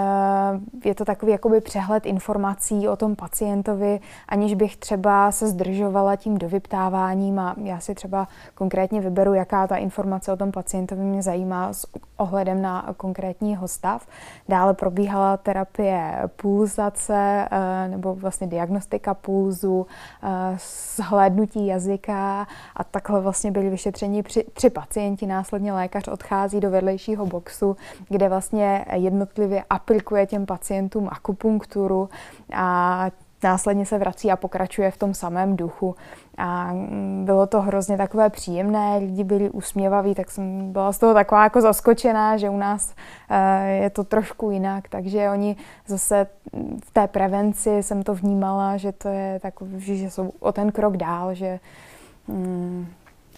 je 0.86 0.96
to 0.96 1.06
takový 1.06 1.32
jakoby 1.32 1.62
přehled 1.62 2.06
informací 2.06 2.88
o 2.88 2.96
tom 2.96 3.16
pacientovi, 3.16 4.00
aniž 4.28 4.54
bych 4.54 4.78
třeba 4.78 5.32
se 5.32 5.48
zdržovala 5.48 6.16
tím 6.16 6.38
dovyptáváním 6.38 7.40
a 7.40 7.56
já 7.64 7.80
si 7.80 7.96
třeba 7.96 8.28
konkrétně 8.56 9.02
vyberu, 9.02 9.34
jaká 9.34 9.68
ta 9.68 9.76
informace 9.76 10.34
o 10.34 10.38
tom 10.38 10.52
pacientovi 10.52 11.02
mě 11.02 11.22
zajímá 11.24 11.74
s 11.74 11.88
ohledem 12.18 12.62
na 12.62 12.94
konkrétní 12.98 13.58
stav. 13.66 14.08
Dále 14.50 14.74
probíhala 14.74 15.38
terapie 15.38 16.22
pulzace 16.36 17.48
eh, 17.52 17.88
nebo 17.88 18.16
vlastně 18.16 18.48
diagnostika 18.48 19.14
pulzu, 19.14 19.88
zhlédnutí 20.96 21.60
eh, 21.60 21.74
jazyka 21.74 22.48
a 22.76 22.84
takhle 22.84 23.22
vlastně 23.22 23.52
byli 23.52 23.70
vyšetřeni 23.70 24.24
tři 24.54 24.70
pacienti. 24.70 25.26
Následně 25.26 25.74
lékař 25.74 26.08
odchází 26.08 26.60
do 26.60 26.70
vedlejšího 26.70 27.26
boxu, 27.26 27.78
kde 28.10 28.30
vlastně 28.30 28.39
jednotlivě 28.94 29.64
aplikuje 29.70 30.26
těm 30.26 30.46
pacientům 30.46 31.10
akupunkturu 31.12 32.10
a 32.54 33.06
následně 33.44 33.86
se 33.86 33.98
vrací 33.98 34.32
a 34.32 34.36
pokračuje 34.36 34.92
v 34.92 34.98
tom 34.98 35.14
samém 35.14 35.56
duchu. 35.56 35.96
A 36.38 36.74
mm, 36.74 37.26
bylo 37.26 37.48
to 37.48 37.62
hrozně 37.62 37.98
takové 37.98 38.30
příjemné, 38.30 38.98
lidi 38.98 39.24
byli 39.24 39.50
usměvaví, 39.50 40.16
tak 40.16 40.32
jsem 40.32 40.72
byla 40.72 40.92
z 40.92 40.98
toho 40.98 41.14
taková 41.14 41.44
jako 41.44 41.62
zaskočená, 41.62 42.38
že 42.38 42.50
u 42.50 42.58
nás 42.58 42.94
eh, 43.30 43.68
je 43.68 43.90
to 43.90 44.04
trošku 44.04 44.52
jinak, 44.52 44.90
takže 44.90 45.30
oni 45.30 45.56
zase 45.88 46.28
v 46.86 46.92
té 46.92 47.08
prevenci 47.08 47.84
jsem 47.84 48.04
to 48.04 48.16
vnímala, 48.16 48.78
že 48.78 48.92
to 48.92 49.08
je 49.08 49.40
takový, 49.40 49.98
že 49.98 50.10
jsou 50.10 50.32
o 50.40 50.52
ten 50.52 50.72
krok 50.72 50.98
dál, 50.98 51.34
že 51.34 51.60
mm, 52.28 52.88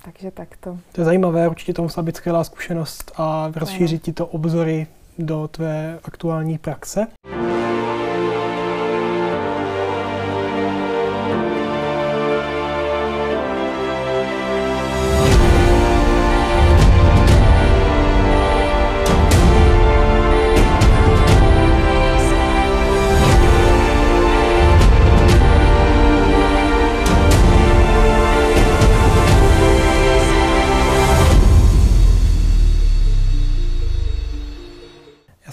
takže 0.03 0.31
tak 0.31 0.57
to. 0.59 0.77
To 0.91 1.01
je 1.01 1.05
zajímavé, 1.05 1.47
určitě 1.47 1.73
to 1.73 1.81
musela 1.81 2.03
být 2.03 2.15
skvělá 2.15 2.43
zkušenost 2.43 3.11
a 3.17 3.51
rozšířit 3.55 4.03
ti 4.03 4.13
to 4.13 4.27
obzory 4.27 4.87
do 5.19 5.47
tvé 5.47 5.99
aktuální 6.03 6.57
praxe. 6.57 7.07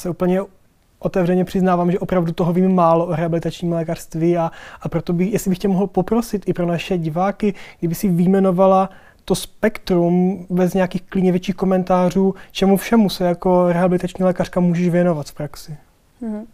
Se 0.09 0.11
úplně 0.11 0.41
otevřeně 0.99 1.45
přiznávám, 1.45 1.93
že 1.93 1.99
opravdu 1.99 2.33
toho 2.33 2.53
vím 2.53 2.75
málo 2.75 3.07
o 3.07 3.15
rehabilitačním 3.15 3.73
lékařství 3.73 4.37
a, 4.37 4.51
a 4.81 4.89
proto 4.89 5.13
bych, 5.13 5.33
jestli 5.33 5.49
bych 5.49 5.59
tě 5.59 5.69
mohl 5.69 5.87
poprosit 5.87 6.49
i 6.49 6.53
pro 6.53 6.67
naše 6.67 6.99
diváky, 6.99 7.55
kdyby 7.79 7.95
si 7.95 8.09
výjmenovala 8.09 8.91
to 9.25 9.35
spektrum 9.35 10.47
bez 10.51 10.75
nějakých 10.75 11.03
klidně 11.03 11.33
větších 11.33 11.55
komentářů, 11.55 12.35
čemu 12.53 12.77
všemu 12.77 13.11
se 13.11 13.25
jako 13.25 13.73
rehabilitační 13.73 14.25
lékařka 14.25 14.61
můžeš 14.61 14.89
věnovat 14.89 15.27
v 15.27 15.35
praxi. 15.35 15.77
Mm-hmm. 16.23 16.45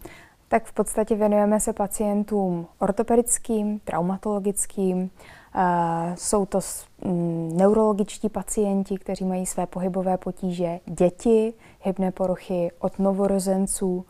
Tak 0.48 0.64
v 0.64 0.72
podstatě 0.72 1.14
věnujeme 1.14 1.60
se 1.60 1.72
pacientům 1.72 2.66
ortopedickým, 2.78 3.80
traumatologickým, 3.84 5.10
jsou 6.14 6.46
to 6.46 6.60
mm, 7.04 7.56
neurologičtí 7.56 8.28
pacienti, 8.28 8.98
kteří 8.98 9.24
mají 9.24 9.46
své 9.46 9.66
pohybové 9.66 10.16
potíže, 10.16 10.80
děti, 10.86 11.52
hybné 11.80 12.12
poruchy 12.12 12.70
od 12.78 12.98
novorozenců, 12.98 14.06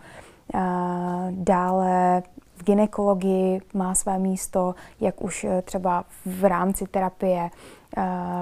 Dále 1.30 2.22
v 2.56 2.64
ginekologii 2.64 3.60
má 3.74 3.94
své 3.94 4.18
místo, 4.18 4.74
jak 5.00 5.22
už 5.22 5.46
třeba 5.64 6.04
v 6.26 6.44
rámci 6.44 6.86
terapie 6.86 7.50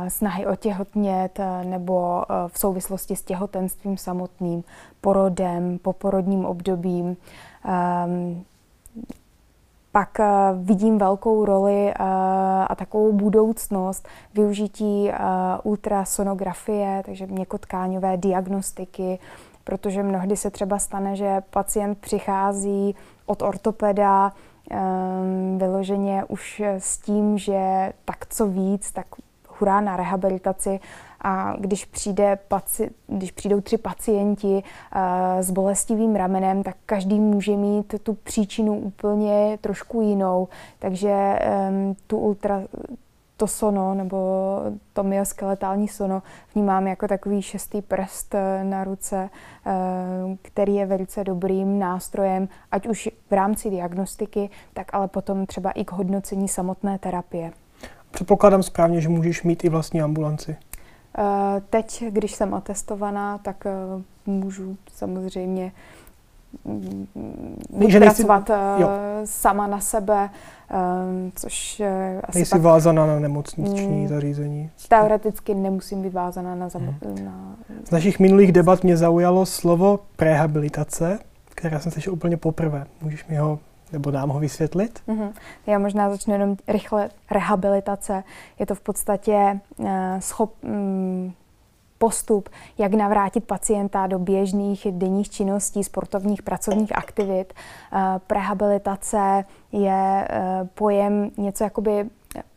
snahy 0.08 0.46
otěhotnět 0.46 1.40
nebo 1.64 2.24
v 2.48 2.58
souvislosti 2.58 3.16
s 3.16 3.22
těhotenstvím 3.22 3.96
samotným, 3.96 4.64
porodem, 5.00 5.78
poporodním 5.78 6.44
obdobím. 6.44 7.16
Pak 9.92 10.18
uh, 10.18 10.26
vidím 10.66 10.98
velkou 10.98 11.44
roli 11.44 11.84
uh, 11.86 12.06
a 12.68 12.74
takovou 12.78 13.12
budoucnost 13.12 14.08
využití 14.34 15.08
uh, 15.08 15.14
ultrasonografie, 15.62 17.02
takže 17.06 17.26
měkotkáňové 17.26 18.16
diagnostiky, 18.16 19.18
protože 19.64 20.02
mnohdy 20.02 20.36
se 20.36 20.50
třeba 20.50 20.78
stane, 20.78 21.16
že 21.16 21.42
pacient 21.50 21.98
přichází 21.98 22.94
od 23.26 23.42
ortopeda 23.42 24.32
vyloženě 25.56 26.24
už 26.28 26.62
s 26.78 26.98
tím, 26.98 27.38
že 27.38 27.92
tak 28.04 28.26
co 28.26 28.46
víc, 28.46 28.92
tak 28.92 29.06
hurá 29.62 29.80
na 29.80 29.96
rehabilitaci 29.96 30.80
a 31.20 31.56
když, 31.58 31.84
přijde 31.84 32.38
paci, 32.48 32.90
když 33.06 33.30
přijdou 33.30 33.60
tři 33.60 33.78
pacienti 33.78 34.62
uh, 34.62 35.42
s 35.42 35.50
bolestivým 35.50 36.16
ramenem, 36.16 36.62
tak 36.62 36.76
každý 36.86 37.20
může 37.20 37.56
mít 37.56 37.94
tu 38.02 38.14
příčinu 38.14 38.78
úplně 38.78 39.58
trošku 39.60 40.00
jinou. 40.00 40.48
Takže 40.78 41.38
um, 41.68 41.96
tu 42.06 42.18
ultra, 42.18 42.62
to 43.36 43.46
sono 43.46 43.94
nebo 43.94 44.16
to 44.92 45.02
myoskeletální 45.02 45.88
sono 45.88 46.22
vnímám 46.54 46.86
jako 46.86 47.08
takový 47.08 47.42
šestý 47.42 47.82
prst 47.82 48.34
eh, 48.34 48.64
na 48.64 48.84
ruce, 48.84 49.30
eh, 49.66 49.70
který 50.42 50.74
je 50.74 50.86
velice 50.86 51.24
dobrým 51.24 51.78
nástrojem, 51.78 52.48
ať 52.70 52.86
už 52.86 53.08
v 53.30 53.32
rámci 53.32 53.70
diagnostiky, 53.70 54.50
tak 54.74 54.94
ale 54.94 55.08
potom 55.08 55.46
třeba 55.46 55.70
i 55.70 55.84
k 55.84 55.92
hodnocení 55.92 56.48
samotné 56.48 56.98
terapie. 56.98 57.52
Předpokládám 58.12 58.62
správně, 58.62 59.00
že 59.00 59.08
můžeš 59.08 59.42
mít 59.42 59.64
i 59.64 59.68
vlastní 59.68 60.02
ambulanci. 60.02 60.56
Eh, 61.18 61.62
teď, 61.70 62.04
když 62.10 62.32
jsem 62.32 62.54
atestovaná, 62.54 63.38
tak 63.38 63.66
eh, 63.66 64.02
můžu 64.26 64.76
samozřejmě 64.94 65.72
mm, 66.64 67.06
že 67.88 68.00
pracovat 68.00 68.48
nejsi, 68.48 68.84
eh, 68.84 69.26
sama 69.26 69.66
na 69.66 69.80
sebe, 69.80 70.30
což 71.34 71.82
asi 72.24 72.38
Nejsi 72.38 72.50
pak, 72.50 72.60
vázaná 72.60 73.06
na 73.06 73.18
nemocniční 73.18 74.02
mm, 74.02 74.08
zařízení? 74.08 74.70
Teoreticky 74.88 75.54
nemusím 75.54 76.02
být 76.02 76.12
vázaná 76.12 76.54
na, 76.54 76.68
hmm. 76.74 77.24
na... 77.24 77.56
Z 77.84 77.90
našich 77.90 78.18
minulých 78.18 78.52
debat 78.52 78.84
mě 78.84 78.96
zaujalo 78.96 79.46
slovo 79.46 80.00
prehabilitace, 80.16 81.18
které 81.44 81.80
jsem 81.80 81.92
slyšel 81.92 82.12
úplně 82.12 82.36
poprvé. 82.36 82.86
Můžeš 83.02 83.26
mi 83.26 83.36
ho 83.36 83.58
nebo 83.92 84.10
nám 84.10 84.28
ho 84.28 84.40
vysvětlit? 84.40 85.00
Mm-hmm. 85.08 85.32
Já 85.66 85.78
možná 85.78 86.10
začnu 86.10 86.32
jenom 86.32 86.56
rychle. 86.68 87.10
Rehabilitace 87.30 88.24
je 88.58 88.66
to 88.66 88.74
v 88.74 88.80
podstatě 88.80 89.60
uh, 89.76 89.88
schop, 90.18 90.54
um, 90.62 91.34
postup, 91.98 92.48
jak 92.78 92.94
navrátit 92.94 93.44
pacienta 93.44 94.06
do 94.06 94.18
běžných 94.18 94.86
denních 94.90 95.30
činností, 95.30 95.84
sportovních 95.84 96.42
pracovních 96.42 96.96
aktivit. 96.96 97.54
Uh, 97.92 97.98
prehabilitace 98.26 99.44
je 99.72 100.28
uh, 100.30 100.68
pojem 100.74 101.30
něco 101.36 101.64
jakoby 101.64 102.10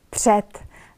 před 0.10 0.46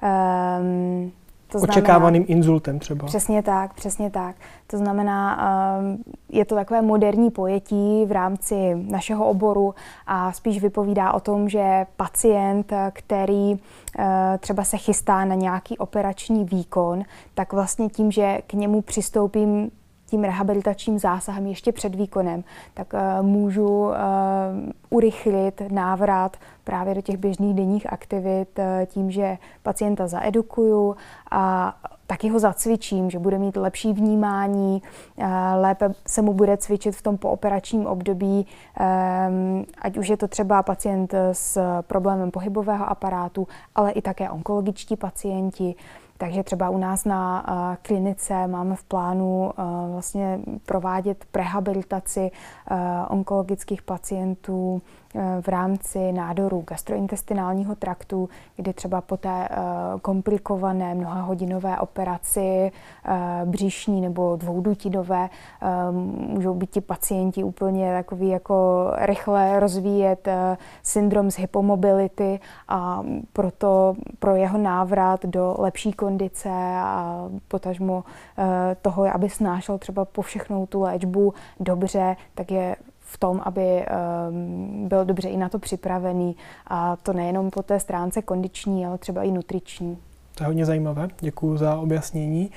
um, 0.01 1.11
to 1.51 1.59
očekávaným 1.59 2.23
znamená, 2.23 2.37
inzultem 2.37 2.79
třeba. 2.79 3.05
Přesně 3.05 3.43
tak, 3.43 3.73
přesně 3.73 4.09
tak. 4.09 4.35
To 4.67 4.77
znamená, 4.77 5.37
ehm, 5.79 5.97
je 6.29 6.45
to 6.45 6.55
takové 6.55 6.81
moderní 6.81 7.31
pojetí 7.31 8.05
v 8.05 8.11
rámci 8.11 8.75
našeho 8.75 9.27
oboru 9.27 9.75
a 10.07 10.31
spíš 10.31 10.61
vypovídá 10.61 11.13
o 11.13 11.19
tom, 11.19 11.49
že 11.49 11.85
pacient, 11.97 12.73
který 12.91 13.53
eh, 13.99 14.37
třeba 14.39 14.63
se 14.63 14.77
chystá 14.77 15.25
na 15.25 15.35
nějaký 15.35 15.77
operační 15.77 16.45
výkon, 16.45 17.03
tak 17.33 17.53
vlastně 17.53 17.89
tím, 17.89 18.11
že 18.11 18.39
k 18.47 18.53
němu 18.53 18.81
přistoupím 18.81 19.71
tím 20.09 20.23
rehabilitačním 20.23 20.99
zásahem 20.99 21.47
ještě 21.47 21.71
před 21.71 21.95
výkonem, 21.95 22.43
tak 22.73 22.93
uh, 22.93 23.25
můžu 23.25 23.67
uh, 23.67 23.93
urychlit 24.89 25.61
návrat 25.71 26.37
právě 26.63 26.95
do 26.95 27.01
těch 27.01 27.17
běžných 27.17 27.55
denních 27.55 27.93
aktivit 27.93 28.59
uh, 28.59 28.85
tím, 28.85 29.11
že 29.11 29.37
pacienta 29.63 30.07
zaedukuju 30.07 30.95
a 31.31 31.75
taky 32.07 32.29
ho 32.29 32.39
zacvičím, 32.39 33.09
že 33.09 33.19
bude 33.19 33.39
mít 33.39 33.57
lepší 33.57 33.93
vnímání, 33.93 34.81
lépe 35.55 35.89
se 36.07 36.21
mu 36.21 36.33
bude 36.33 36.57
cvičit 36.57 36.95
v 36.95 37.01
tom 37.01 37.17
pooperačním 37.17 37.87
období, 37.87 38.45
ať 39.81 39.97
už 39.97 40.07
je 40.09 40.17
to 40.17 40.27
třeba 40.27 40.63
pacient 40.63 41.13
s 41.31 41.59
problémem 41.81 42.31
pohybového 42.31 42.89
aparátu, 42.89 43.47
ale 43.75 43.91
i 43.91 44.01
také 44.01 44.29
onkologičtí 44.29 44.95
pacienti. 44.95 45.75
Takže 46.17 46.43
třeba 46.43 46.69
u 46.69 46.77
nás 46.77 47.05
na 47.05 47.45
uh, 47.47 47.75
klinice 47.81 48.47
máme 48.47 48.75
v 48.75 48.83
plánu 48.83 49.51
uh, 49.57 49.91
vlastně 49.91 50.39
provádět 50.65 51.25
prehabilitaci 51.31 52.31
uh, 52.71 52.77
onkologických 53.09 53.81
pacientů 53.81 54.81
Eh, 55.06 55.06
v 55.41 55.47
rámci 55.47 56.11
nádoru 56.11 56.63
gastrointestinálního 56.67 57.75
traktu, 57.75 58.29
kdy 58.55 58.73
třeba 58.73 59.01
po 59.01 59.17
té 59.17 59.47
eh, 59.49 59.57
komplikované 60.01 60.95
mnohahodinové 60.95 61.79
operaci 61.79 62.71
eh, 63.05 63.41
břišní 63.45 64.01
nebo 64.01 64.35
dvoudutinové 64.35 65.29
můžou 66.11 66.53
být 66.53 66.69
ti 66.69 66.81
pacienti 66.81 67.43
úplně 67.43 67.93
takový 67.93 68.29
jako 68.29 68.87
rychle 68.97 69.59
rozvíjet 69.59 70.27
syndrom 70.83 71.31
z 71.31 71.37
hypomobility 71.37 72.39
a 72.67 73.03
proto 73.33 73.95
pro 74.19 74.35
jeho 74.35 74.57
návrat 74.57 75.25
do 75.25 75.55
lepší 75.59 75.93
kondice 75.93 76.49
a 76.77 77.23
potažmo 77.47 78.03
toho, 78.81 79.15
aby 79.15 79.29
snášel 79.29 79.77
třeba 79.77 80.05
po 80.05 80.21
všechnou 80.21 80.65
tu 80.65 80.81
léčbu 80.81 81.33
dobře, 81.59 82.15
tak 82.35 82.51
je 82.51 82.75
v 83.09 83.17
tom, 83.17 83.41
aby 83.43 83.85
um, 84.29 84.87
byl 84.87 85.05
dobře 85.05 85.29
i 85.29 85.37
na 85.37 85.49
to 85.49 85.59
připravený 85.59 86.35
a 86.67 86.95
to 86.95 87.13
nejenom 87.13 87.49
po 87.49 87.63
té 87.63 87.79
stránce 87.79 88.21
kondiční, 88.21 88.85
ale 88.85 88.97
třeba 88.97 89.23
i 89.23 89.31
nutriční. 89.31 89.97
To 90.35 90.43
je 90.43 90.47
hodně 90.47 90.65
zajímavé, 90.65 91.07
děkuji 91.19 91.57
za 91.57 91.77
objasnění. 91.77 92.51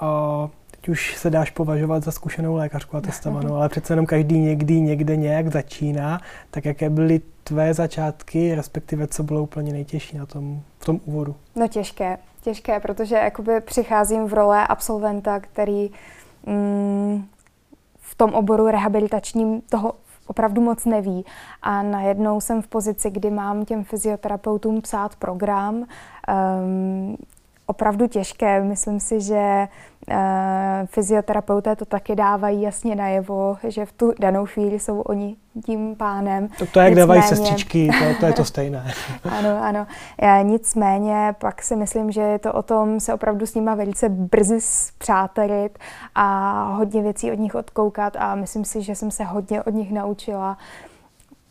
A 0.00 0.48
teď 0.70 0.88
už 0.88 1.16
se 1.16 1.30
dáš 1.30 1.50
považovat 1.50 2.04
za 2.04 2.12
zkušenou 2.12 2.54
lékařku 2.54 2.96
a 2.96 3.00
testovanou, 3.00 3.54
ale 3.56 3.68
přece 3.68 3.92
jenom 3.92 4.06
každý 4.06 4.38
někdy 4.38 4.80
někde 4.80 5.16
nějak 5.16 5.48
začíná. 5.48 6.20
Tak 6.50 6.64
jaké 6.64 6.90
byly 6.90 7.20
tvé 7.44 7.74
začátky, 7.74 8.54
respektive 8.54 9.06
co 9.06 9.22
bylo 9.22 9.42
úplně 9.42 9.72
nejtěžší 9.72 10.18
na 10.18 10.26
tom, 10.26 10.60
v 10.78 10.84
tom 10.84 11.00
úvodu? 11.04 11.36
No 11.56 11.68
těžké, 11.68 12.18
těžké, 12.40 12.80
protože 12.80 13.14
jakoby 13.14 13.60
přicházím 13.60 14.26
v 14.26 14.34
role 14.34 14.66
absolventa, 14.66 15.40
který 15.40 15.90
mm, 16.46 17.24
v 18.14 18.16
tom 18.16 18.34
oboru 18.34 18.66
rehabilitačním 18.66 19.60
toho 19.60 19.92
opravdu 20.26 20.60
moc 20.60 20.84
neví. 20.84 21.24
A 21.62 21.82
najednou 21.82 22.40
jsem 22.40 22.62
v 22.62 22.68
pozici, 22.68 23.10
kdy 23.10 23.30
mám 23.30 23.64
těm 23.64 23.84
fyzioterapeutům 23.84 24.80
psát 24.80 25.16
program. 25.16 25.74
Um, 25.74 27.16
opravdu 27.66 28.06
těžké. 28.06 28.64
Myslím 28.64 29.00
si, 29.00 29.20
že 29.20 29.68
fyzioterapeuté 30.86 31.76
to 31.76 31.84
taky 31.84 32.14
dávají 32.14 32.62
jasně 32.62 32.94
najevo, 32.94 33.56
že 33.68 33.86
v 33.86 33.92
tu 33.92 34.12
danou 34.18 34.46
chvíli 34.46 34.78
jsou 34.78 35.00
oni 35.00 35.36
tím 35.66 35.96
pánem. 35.96 36.48
To, 36.48 36.66
to 36.66 36.80
je, 36.80 36.84
jak 36.84 36.94
dávají 36.94 37.22
sestřičky, 37.22 37.88
to, 37.98 38.20
to 38.20 38.26
je 38.26 38.32
to 38.32 38.44
stejné. 38.44 38.92
ano, 39.24 39.62
ano. 39.62 39.86
Já, 40.22 40.42
nicméně 40.42 41.34
pak 41.38 41.62
si 41.62 41.76
myslím, 41.76 42.12
že 42.12 42.20
je 42.20 42.38
to 42.38 42.52
o 42.52 42.62
tom 42.62 43.00
se 43.00 43.14
opravdu 43.14 43.46
s 43.46 43.54
nima 43.54 43.74
velice 43.74 44.08
brzy 44.08 44.60
zpřátelit 44.60 45.78
a 46.14 46.62
hodně 46.64 47.02
věcí 47.02 47.32
od 47.32 47.38
nich 47.38 47.54
odkoukat 47.54 48.16
a 48.16 48.34
myslím 48.34 48.64
si, 48.64 48.82
že 48.82 48.94
jsem 48.94 49.10
se 49.10 49.24
hodně 49.24 49.62
od 49.62 49.74
nich 49.74 49.92
naučila. 49.92 50.58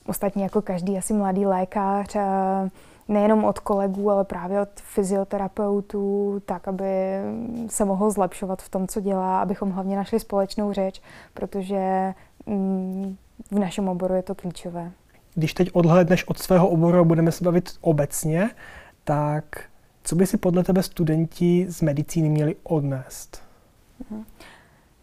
Ostatně 0.08 0.44
jako 0.44 0.62
každý 0.62 0.98
asi 0.98 1.14
mladý 1.14 1.46
lékař, 1.46 2.16
uh, 2.16 2.22
nejenom 3.08 3.46
od 3.46 3.60
kolegů, 3.60 4.12
ale 4.12 4.24
právě 4.24 4.62
od 4.62 4.70
fyzioterapeutů, 4.76 6.42
tak, 6.46 6.68
aby 6.68 6.88
se 7.68 7.86
mohl 7.86 8.12
zlepšovat 8.12 8.62
v 8.62 8.70
tom, 8.70 8.88
co 8.88 9.02
dělá, 9.02 9.42
abychom 9.42 9.72
hlavně 9.72 9.96
našli 9.96 10.20
společnou 10.20 10.74
řeč, 10.74 11.02
protože 11.34 12.14
mm, 12.46 13.16
v 13.52 13.60
našem 13.60 13.90
oboru 13.90 14.14
je 14.14 14.24
to 14.24 14.36
klíčové. 14.36 14.92
Když 15.36 15.54
teď 15.54 15.70
odhledneš 15.74 16.28
od 16.28 16.40
svého 16.40 16.68
oboru 16.68 17.00
a 17.00 17.04
budeme 17.04 17.32
se 17.32 17.44
bavit 17.44 17.70
obecně, 17.82 18.50
tak 19.04 19.46
co 20.04 20.16
by 20.16 20.28
si 20.28 20.38
podle 20.38 20.64
tebe 20.64 20.84
studenti 20.84 21.66
z 21.70 21.82
medicíny 21.82 22.30
měli 22.30 22.56
odnést? 22.64 23.44
Mhm. 24.10 24.24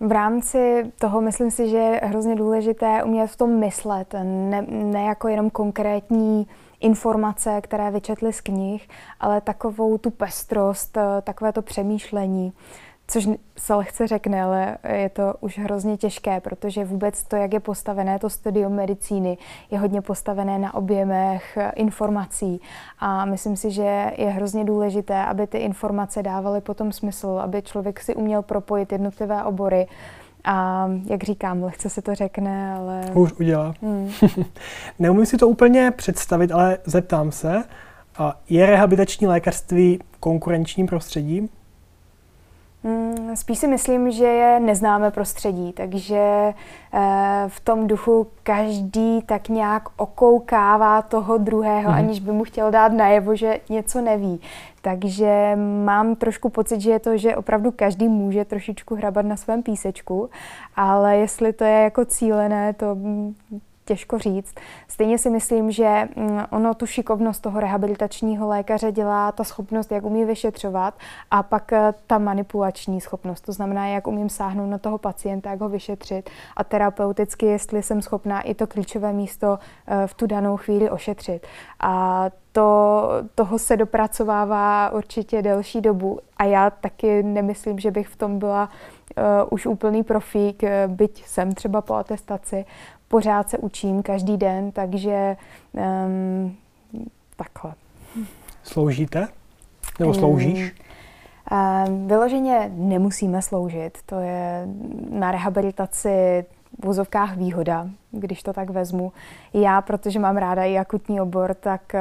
V 0.01 0.13
rámci 0.13 0.93
toho 0.99 1.21
myslím 1.21 1.51
si, 1.51 1.69
že 1.69 1.77
je 1.77 2.01
hrozně 2.05 2.37
důležité 2.37 3.03
umět 3.05 3.27
v 3.27 3.37
tom 3.37 3.59
myslet, 3.59 4.15
ne, 4.23 4.63
ne 4.69 5.05
jako 5.05 5.29
jenom 5.29 5.51
konkrétní 5.51 6.47
informace, 6.81 7.61
které 7.61 7.91
vyčetli 7.91 8.33
z 8.33 8.41
knih, 8.41 8.89
ale 9.21 9.41
takovou 9.41 9.99
tu 9.99 10.11
pestrost, 10.11 10.97
eh, 10.97 11.03
takové 11.23 11.53
to 11.53 11.63
přemýšlení. 11.63 12.53
což 13.13 13.29
se 13.59 13.75
lehce 13.75 14.07
řekne, 14.07 14.43
ale 14.43 14.79
je 14.93 15.09
to 15.09 15.35
už 15.41 15.59
hrozně 15.59 15.97
těžké, 15.97 16.41
protože 16.41 16.85
vůbec 16.85 17.25
to, 17.25 17.37
jak 17.37 17.53
je 17.53 17.61
postavené 17.61 18.19
to 18.19 18.31
studium 18.31 18.73
medicíny, 18.73 19.39
je 19.71 19.79
hodně 19.79 20.01
postavené 20.01 20.59
na 20.59 20.75
objemech 20.75 21.59
informací 21.75 22.61
a 22.99 23.25
myslím 23.25 23.57
si, 23.57 23.71
že 23.71 24.13
je 24.17 24.31
hrozně 24.31 24.65
důležité, 24.65 25.25
aby 25.25 25.47
ty 25.47 25.59
informace 25.59 26.23
dávaly 26.23 26.61
potom 26.61 26.93
smysl, 26.93 27.41
aby 27.43 27.63
člověk 27.63 28.01
si 28.01 28.15
uměl 28.15 28.43
propojit 28.43 28.93
jednotlivé 28.93 29.45
obory, 29.45 29.87
a 30.45 30.89
jak 31.11 31.25
říkám, 31.25 31.63
lehce 31.63 31.91
se 31.91 32.03
to 32.03 32.15
řekne, 32.15 32.75
ale... 32.75 33.01
Už 33.15 33.33
udělá. 33.33 33.75
Hmm. 33.83 34.11
Neumím 34.99 35.27
si 35.27 35.37
to 35.37 35.49
úplně 35.49 35.91
představit, 35.91 36.53
ale 36.53 36.79
zeptám 36.85 37.33
se, 37.33 37.65
je 38.49 38.67
rehabilitační 38.67 39.27
lékařství 39.27 39.99
konkurenčním 40.21 40.87
prostředím? 40.87 41.49
Hmm, 42.85 43.37
spíš 43.37 43.59
si 43.59 43.69
myslím, 43.69 44.11
že 44.11 44.25
je 44.25 44.61
neznámé 44.61 45.11
prostředí, 45.11 45.73
takže 45.73 46.55
eh, 46.95 47.45
v 47.49 47.61
tom 47.61 47.87
duchu 47.87 48.27
každý 48.43 49.23
tak 49.23 49.49
nějak 49.49 49.83
okoukává 49.97 51.03
toho 51.03 51.39
druhého, 51.39 51.91
mm. 51.91 51.97
aniž 51.97 52.21
by 52.21 52.33
mu 52.33 52.45
chtěl 52.45 52.71
dát 52.71 52.93
najevo, 52.93 53.37
že 53.37 53.61
něco 53.69 54.01
neví. 54.01 54.41
Takže 54.83 55.57
mám 55.85 56.17
trošku 56.17 56.49
pocit, 56.49 56.81
že 56.81 56.91
je 56.91 56.99
to, 56.99 57.17
že 57.17 57.37
opravdu 57.37 57.71
každý 57.71 58.09
může 58.09 58.45
trošičku 58.45 58.95
hrabat 58.95 59.27
na 59.27 59.37
svém 59.37 59.63
písečku, 59.63 60.31
ale 60.77 61.17
jestli 61.17 61.53
to 61.53 61.65
je 61.65 61.83
jako 61.83 62.05
cílené, 62.05 62.73
to 62.73 62.97
těžko 63.91 64.19
říct. 64.19 64.55
Stejně 64.89 65.19
si 65.19 65.31
myslím, 65.31 65.71
že 65.71 66.09
mm, 66.17 66.41
ono 66.51 66.75
tu 66.75 66.87
šikovnost 66.87 67.43
toho 67.43 67.61
rehabilitačního 67.61 68.49
lékaře 68.49 68.93
dělá 68.93 69.33
ta 69.33 69.45
schopnost, 69.45 69.93
jak 69.93 70.05
umí 70.05 70.25
vyšetřovat 70.25 70.95
a 71.31 71.43
pak 71.43 71.73
eh, 71.73 71.95
ta 72.07 72.19
manipulační 72.19 73.01
schopnost. 73.01 73.41
To 73.41 73.53
znamená, 73.53 73.87
jak 73.87 74.07
umím 74.07 74.29
sáhnout 74.29 74.71
na 74.71 74.79
toho 74.79 74.99
pacienta, 74.99 75.51
jak 75.51 75.61
ho 75.61 75.69
vyšetřit 75.69 76.31
a 76.57 76.65
terapeuticky, 76.65 77.47
jestli 77.47 77.83
jsem 77.83 78.03
schopná 78.03 78.41
i 78.41 78.55
to 78.55 78.67
klíčové 78.67 79.13
místo 79.13 79.59
eh, 79.59 80.07
v 80.07 80.15
tu 80.15 80.27
danou 80.27 80.57
chvíli 80.57 80.91
ošetřit. 80.91 81.47
A 81.81 82.31
to, 82.53 83.09
toho 83.35 83.59
se 83.59 83.77
dopracovává 83.77 84.91
určitě 84.91 85.43
delší 85.43 85.81
dobu 85.81 86.19
a 86.37 86.45
já 86.45 86.71
taky 86.71 87.23
nemyslím, 87.23 87.79
že 87.79 87.91
bych 87.91 88.09
v 88.09 88.17
tom 88.17 88.39
byla 88.39 88.69
uh, 88.69 89.25
už 89.51 89.67
úplný 89.67 90.03
profík, 90.03 90.63
byť 90.87 91.25
jsem 91.27 91.53
třeba 91.53 91.81
po 91.81 91.95
atestaci, 91.95 92.65
pořád 93.11 93.51
se 93.51 93.59
učím 93.59 94.03
každý 94.03 94.37
den, 94.37 94.73
takže 94.73 95.37
um, 95.73 96.57
takhle. 97.37 97.75
Sloužíte? 98.63 99.29
Nebo 99.99 100.15
sloužíš? 100.15 100.75
Um, 101.53 102.09
vyloženě 102.09 102.71
nemusíme 102.75 103.43
sloužit. 103.43 103.99
To 104.07 104.21
je 104.21 104.69
na 105.11 105.33
rehabilitaci 105.33 106.45
v 106.81 106.87
vozovkách 106.87 107.37
výhoda, 107.37 107.89
když 108.11 108.43
to 108.43 108.53
tak 108.53 108.71
vezmu. 108.71 109.13
Já, 109.55 109.81
protože 109.81 110.19
mám 110.19 110.37
ráda 110.37 110.65
i 110.65 110.79
akutní 110.79 111.21
obor, 111.21 111.55
tak 111.55 111.93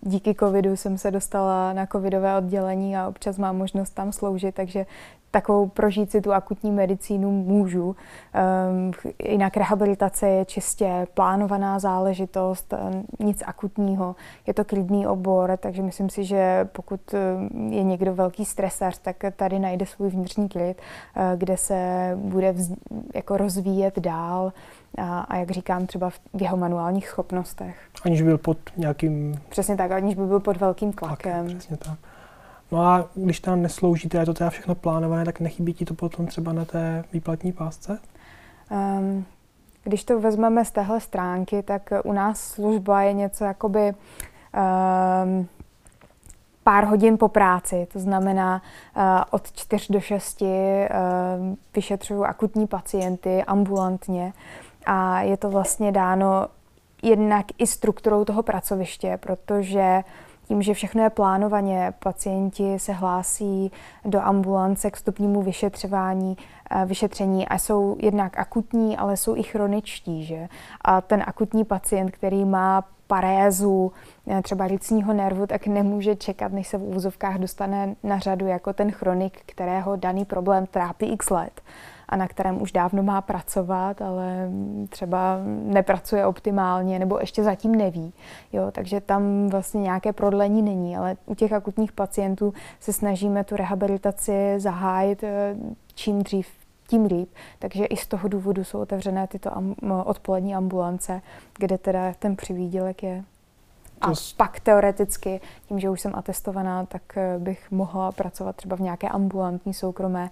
díky 0.00 0.34
covidu 0.34 0.76
jsem 0.76 0.98
se 0.98 1.10
dostala 1.10 1.72
na 1.72 1.86
covidové 1.86 2.36
oddělení 2.36 2.96
a 2.96 3.08
občas 3.08 3.38
mám 3.38 3.56
možnost 3.56 3.90
tam 3.90 4.12
sloužit, 4.12 4.54
takže 4.54 4.86
takovou 5.36 5.68
prožít 5.68 6.10
si 6.10 6.20
tu 6.20 6.32
akutní 6.32 6.70
medicínu 6.70 7.30
můžu. 7.30 7.84
Um, 7.86 8.92
jinak 9.24 9.56
rehabilitace 9.56 10.28
je 10.28 10.44
čistě 10.44 11.06
plánovaná 11.14 11.78
záležitost, 11.78 12.72
um, 12.72 13.04
nic 13.26 13.42
akutního. 13.46 14.16
Je 14.46 14.54
to 14.54 14.64
klidný 14.64 15.06
obor, 15.06 15.56
takže 15.56 15.82
myslím 15.82 16.10
si, 16.10 16.24
že 16.24 16.68
pokud 16.72 17.00
um, 17.14 17.72
je 17.72 17.82
někdo 17.82 18.14
velký 18.14 18.44
stresař, 18.44 18.98
tak 18.98 19.16
tady 19.36 19.58
najde 19.58 19.86
svůj 19.86 20.08
vnitřní 20.08 20.48
klid, 20.48 20.74
uh, 21.16 21.22
kde 21.36 21.56
se 21.56 22.10
bude 22.14 22.52
vz, 22.52 22.72
jako 23.14 23.36
rozvíjet 23.36 23.98
dál 23.98 24.52
a, 24.98 25.20
a 25.20 25.36
jak 25.36 25.50
říkám, 25.50 25.86
třeba 25.86 26.10
v 26.10 26.20
jeho 26.40 26.56
manuálních 26.56 27.08
schopnostech. 27.08 27.76
Aniž 28.04 28.22
byl 28.22 28.38
pod 28.38 28.58
nějakým... 28.76 29.40
Přesně 29.48 29.76
tak, 29.76 29.90
aniž 29.90 30.14
by 30.14 30.26
byl 30.26 30.40
pod 30.40 30.56
velkým 30.56 30.92
tlakem. 30.92 31.32
tlakem 31.32 31.58
přesně 31.58 31.76
tak. 31.76 31.98
No 32.72 32.86
a 32.86 33.08
když 33.14 33.40
tam 33.40 33.62
nesloužíte, 33.62 34.18
je 34.18 34.26
to 34.26 34.34
teda 34.34 34.50
všechno 34.50 34.74
plánované, 34.74 35.24
tak 35.24 35.40
nechybí 35.40 35.74
ti 35.74 35.84
to 35.84 35.94
potom 35.94 36.26
třeba 36.26 36.52
na 36.52 36.64
té 36.64 37.04
výplatní 37.12 37.52
pásce? 37.52 37.98
Um, 38.70 39.24
když 39.84 40.04
to 40.04 40.20
vezmeme 40.20 40.64
z 40.64 40.70
téhle 40.70 41.00
stránky, 41.00 41.62
tak 41.62 41.92
u 42.04 42.12
nás 42.12 42.40
služba 42.40 43.02
je 43.02 43.12
něco 43.12 43.44
jakoby 43.44 43.92
um, 43.92 45.48
pár 46.62 46.84
hodin 46.84 47.18
po 47.18 47.28
práci, 47.28 47.86
to 47.92 47.98
znamená 47.98 48.62
uh, 48.96 49.02
od 49.30 49.52
4 49.52 49.92
do 49.92 50.00
6 50.00 50.42
uh, 50.42 50.48
vyšetřuju 51.74 52.24
akutní 52.24 52.66
pacienty 52.66 53.44
ambulantně 53.44 54.32
a 54.86 55.20
je 55.20 55.36
to 55.36 55.50
vlastně 55.50 55.92
dáno 55.92 56.48
jednak 57.02 57.46
i 57.58 57.66
strukturou 57.66 58.24
toho 58.24 58.42
pracoviště, 58.42 59.18
protože 59.22 60.02
tím, 60.48 60.62
že 60.62 60.74
všechno 60.74 61.02
je 61.02 61.10
plánovaně, 61.10 61.92
pacienti 61.98 62.78
se 62.78 62.92
hlásí 62.92 63.72
do 64.04 64.20
ambulance 64.20 64.90
k 64.90 64.96
stupnímu 64.96 65.42
vyšetřování, 65.42 66.36
eh, 66.70 66.84
vyšetření 66.86 67.48
a 67.48 67.58
jsou 67.58 67.96
jednak 67.98 68.38
akutní, 68.38 68.96
ale 68.96 69.16
jsou 69.16 69.36
i 69.36 69.42
chroničtí. 69.42 70.24
Že? 70.24 70.48
A 70.80 71.00
ten 71.00 71.24
akutní 71.26 71.64
pacient, 71.64 72.10
který 72.10 72.44
má 72.44 72.84
parézu, 73.06 73.92
eh, 74.28 74.42
třeba 74.42 74.64
lícního 74.64 75.12
nervu, 75.12 75.46
tak 75.46 75.66
nemůže 75.66 76.16
čekat, 76.16 76.52
než 76.52 76.68
se 76.68 76.78
v 76.78 76.96
úzovkách 76.96 77.38
dostane 77.38 77.94
na 78.02 78.18
řadu 78.18 78.46
jako 78.46 78.72
ten 78.72 78.92
chronik, 78.92 79.40
kterého 79.46 79.96
daný 79.96 80.24
problém 80.24 80.66
trápí 80.66 81.06
x 81.06 81.30
let 81.30 81.60
a 82.08 82.16
na 82.16 82.28
kterém 82.28 82.62
už 82.62 82.72
dávno 82.72 83.02
má 83.02 83.20
pracovat, 83.20 84.02
ale 84.02 84.50
třeba 84.88 85.38
nepracuje 85.46 86.26
optimálně 86.26 86.98
nebo 86.98 87.18
ještě 87.18 87.42
zatím 87.42 87.74
neví. 87.74 88.12
Jo, 88.52 88.70
takže 88.72 89.00
tam 89.00 89.48
vlastně 89.48 89.80
nějaké 89.80 90.12
prodlení 90.12 90.62
není, 90.62 90.96
ale 90.96 91.16
u 91.26 91.34
těch 91.34 91.52
akutních 91.52 91.92
pacientů 91.92 92.54
se 92.80 92.92
snažíme 92.92 93.44
tu 93.44 93.56
rehabilitaci 93.56 94.54
zahájit 94.56 95.22
eh, 95.22 95.56
čím 95.94 96.22
dřív 96.22 96.48
tím 96.88 97.04
líp. 97.04 97.28
Takže 97.58 97.84
i 97.84 97.96
z 97.96 98.06
toho 98.06 98.28
důvodu 98.28 98.64
jsou 98.64 98.80
otevřené 98.80 99.26
tyto 99.26 99.50
odpolední 100.04 100.54
ambulance, 100.54 101.22
kde 101.58 101.78
teda 101.78 102.12
ten 102.18 102.36
přivídělek 102.36 103.02
je. 103.02 103.24
A 104.00 104.12
pak 104.36 104.60
teoreticky, 104.60 105.40
tím, 105.68 105.80
že 105.80 105.90
už 105.90 106.00
jsem 106.00 106.12
atestovaná, 106.14 106.86
tak 106.86 107.02
eh, 107.16 107.38
bych 107.38 107.70
mohla 107.70 108.12
pracovat 108.12 108.56
třeba 108.56 108.76
v 108.76 108.80
nějaké 108.80 109.08
ambulantní 109.08 109.74
soukromé 109.74 110.30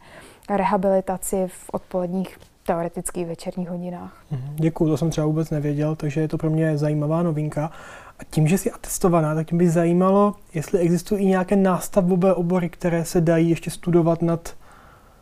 rehabilitaci 0.51 1.45
v 1.47 1.71
odpoledních 1.73 2.39
teoretických 2.67 3.27
večerních 3.27 3.69
hodinách. 3.69 4.25
Mhm, 4.31 4.57
Děkuji, 4.57 4.87
to 4.87 4.97
jsem 4.97 5.11
třeba 5.11 5.27
vůbec 5.27 5.51
nevěděl, 5.51 5.97
takže 5.97 6.21
je 6.21 6.29
to 6.29 6.39
pro 6.39 6.51
mě 6.51 6.79
zajímavá 6.79 7.23
novinka. 7.23 7.71
A 8.19 8.25
tím, 8.31 8.49
že 8.49 8.59
jsi 8.59 8.71
atestovaná, 8.71 9.35
tak 9.35 9.53
mě 9.53 9.59
by 9.59 9.71
zajímalo, 9.71 10.35
jestli 10.55 10.79
existují 10.79 11.25
i 11.25 11.27
nějaké 11.27 11.57
nástavbové 11.57 12.35
obory, 12.35 12.69
které 12.69 13.05
se 13.05 13.21
dají 13.21 13.51
ještě 13.51 13.71
studovat 13.71 14.23
nad 14.23 14.55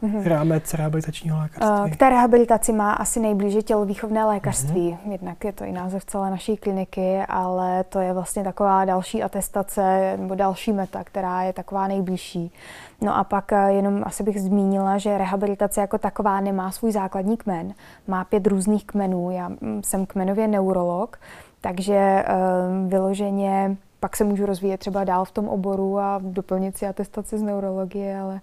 mm-hmm. 0.03 0.23
rámec 0.29 0.75
rehabilitačního 0.75 1.38
lékařství? 1.38 1.91
K 1.91 1.97
té 1.97 2.11
rehabilitaci 2.11 2.73
má 2.73 2.93
asi 2.93 3.21
nejblíže 3.21 3.62
tělovýchovné 3.62 4.25
lékařství. 4.25 4.91
Mm-hmm. 4.91 5.12
Jednak 5.12 5.45
je 5.45 5.53
to 5.53 5.65
i 5.65 5.73
název 5.73 6.05
celé 6.05 6.31
naší 6.31 6.57
kliniky, 6.57 7.19
ale 7.29 7.85
to 7.85 8.01
je 8.01 8.12
vlastně 8.12 8.45
taková 8.45 8.85
další 8.85 9.23
atestace 9.23 10.17
nebo 10.17 10.35
další 10.35 10.73
meta, 10.73 11.05
která 11.05 11.43
je 11.43 11.53
taková 11.53 11.88
nejbližší. 11.88 12.53
No 13.01 13.17
a 13.17 13.25
pak 13.25 13.53
eh, 13.53 13.73
jenom 13.73 14.03
asi 14.07 14.23
bych 14.23 14.41
zmínila, 14.41 14.99
že 14.99 15.19
rehabilitace 15.19 15.81
jako 15.81 15.99
taková 15.99 16.41
nemá 16.41 16.71
svůj 16.71 16.93
základní 16.93 17.37
kmen. 17.37 17.75
Má 18.09 18.25
pět 18.25 18.47
různých 18.47 18.85
kmenů. 18.85 19.31
Já 19.31 19.49
mm, 19.49 19.81
jsem 19.85 20.07
kmenově 20.07 20.49
neurolog, 20.49 21.19
takže 21.61 22.25
um, 22.25 22.88
vyloženě 22.88 23.77
pak 24.03 24.17
se 24.17 24.25
můžu 24.25 24.47
rozvíjet 24.47 24.79
třeba 24.79 25.05
dál 25.05 25.25
v 25.25 25.31
tom 25.31 25.49
oboru 25.49 25.99
a 25.99 26.21
doplnit 26.23 26.79
si 26.79 26.87
atestaci 26.87 27.38
z 27.38 27.43
neurologie, 27.43 28.19
ale 28.19 28.41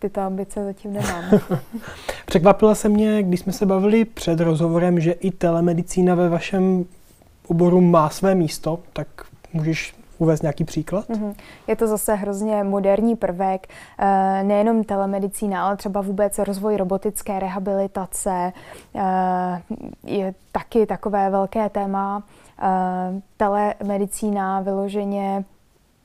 tyto 0.00 0.20
ambice 0.20 0.64
zatím 0.64 0.92
nemám. 0.92 1.24
Překvapila 2.26 2.74
se 2.74 2.88
mě, 2.88 3.22
když 3.22 3.40
jsme 3.40 3.52
se 3.52 3.66
bavili 3.66 4.04
před 4.04 4.40
rozhovorem, 4.40 5.00
že 5.00 5.12
i 5.12 5.30
telemedicína 5.30 6.14
ve 6.14 6.28
vašem 6.28 6.84
oboru 7.46 7.80
má 7.80 8.08
své 8.08 8.34
místo, 8.34 8.80
tak 8.92 9.08
můžeš 9.52 9.94
uvést 10.18 10.42
nějaký 10.42 10.64
příklad? 10.64 11.08
Mm-hmm. 11.08 11.34
Je 11.66 11.76
to 11.76 11.86
zase 11.86 12.14
hrozně 12.14 12.64
moderní 12.64 13.16
prvek, 13.16 13.66
eh, 13.98 14.42
nejenom 14.42 14.84
telemedicína, 14.84 15.66
ale 15.66 15.76
třeba 15.76 16.00
vůbec 16.00 16.38
rozvoj 16.38 16.76
robotické 16.76 17.40
rehabilitace 17.40 18.52
eh, 18.94 19.62
je 20.04 20.34
taky 20.52 20.86
takové 20.86 21.30
velké 21.30 21.68
téma. 21.68 22.22
Eh, 22.62 23.20
telemedicína 23.36 24.60
vyloženě 24.60 25.44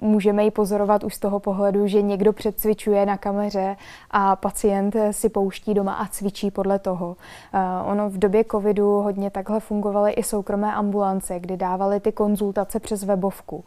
můžeme 0.02 0.44
ji 0.44 0.52
pozorovat 0.52 1.04
už 1.04 1.16
z 1.16 1.20
toho 1.20 1.40
pohledu, 1.40 1.88
že 1.88 2.02
někdo 2.02 2.34
předcvičuje 2.34 3.06
na 3.06 3.18
kameře 3.18 3.76
a 4.12 4.36
pacient 4.36 4.96
si 5.12 5.30
pouští 5.30 5.74
doma 5.74 5.94
a 5.94 6.08
cvičí 6.08 6.52
podle 6.52 6.80
toho. 6.80 7.08
Uh, 7.08 7.92
ono 7.92 8.10
v 8.10 8.18
době 8.18 8.44
covidu 8.52 9.02
hodně 9.02 9.30
takhle 9.30 9.60
fungovaly 9.60 10.12
i 10.12 10.24
soukromé 10.24 10.74
ambulance, 10.74 11.40
kdy 11.40 11.58
dávaly 11.58 12.00
ty 12.00 12.12
konzultace 12.12 12.80
přes 12.80 13.04
webovku. 13.04 13.56
Uh, 13.56 13.64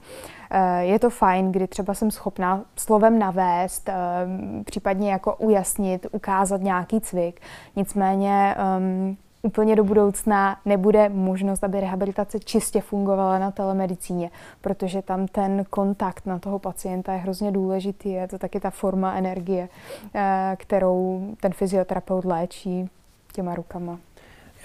je 0.80 0.98
to 0.98 1.10
fajn, 1.10 1.52
kdy 1.52 1.66
třeba 1.66 1.94
jsem 1.94 2.10
schopná 2.10 2.62
slovem 2.76 3.18
navést, 3.18 3.88
uh, 3.88 4.62
případně 4.62 5.12
jako 5.12 5.36
ujasnit, 5.36 6.06
ukázat 6.12 6.60
nějaký 6.60 7.00
cvik. 7.00 7.40
Nicméně 7.76 8.56
um, 8.78 9.16
úplně 9.42 9.77
do 9.77 9.85
budoucna 9.85 10.57
nebude 10.64 11.09
možnost, 11.09 11.64
aby 11.64 11.81
rehabilitace 11.81 12.38
čistě 12.38 12.81
fungovala 12.81 13.38
na 13.38 13.51
telemedicíně, 13.51 14.31
protože 14.61 15.03
tam 15.03 15.27
ten 15.27 15.64
kontakt 15.70 16.27
na 16.27 16.38
toho 16.38 16.59
pacienta 16.59 17.12
je 17.12 17.18
hrozně 17.18 17.53
důležitý. 17.53 18.11
Je 18.11 18.29
to 18.29 18.38
taky 18.38 18.61
ta 18.61 18.70
forma 18.70 19.14
energie, 19.14 19.68
eh, 20.14 20.57
kterou 20.59 21.27
ten 21.40 21.53
fyzioterapeut 21.53 22.24
léčí 22.24 22.88
těma 23.33 23.55
rukama. 23.55 23.98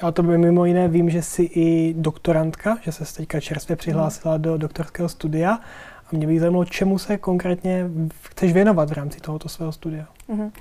Já 0.02 0.12
to 0.12 0.24
by 0.24 0.38
mimo 0.38 0.66
jiné 0.66 0.88
vím, 0.88 1.10
že 1.10 1.22
jsi 1.22 1.44
i 1.44 1.94
doktorantka, 1.98 2.78
že 2.82 2.92
se 2.92 3.16
teďka 3.16 3.40
čerstvě 3.40 3.76
přihlásila 3.76 4.38
do 4.38 4.58
doktorského 4.58 5.10
studia 5.10 5.60
a 6.06 6.16
mě 6.16 6.28
by 6.28 6.40
zajímalo, 6.40 6.66
čemu 6.66 6.98
se 6.98 7.18
konkrétně 7.18 7.86
chceš 8.24 8.54
věnovat 8.54 8.90
v 8.90 8.94
rámci 8.94 9.20
tohoto 9.20 9.50
svého 9.50 9.72
studia. 9.72 10.06
Uh-huh. 10.30 10.52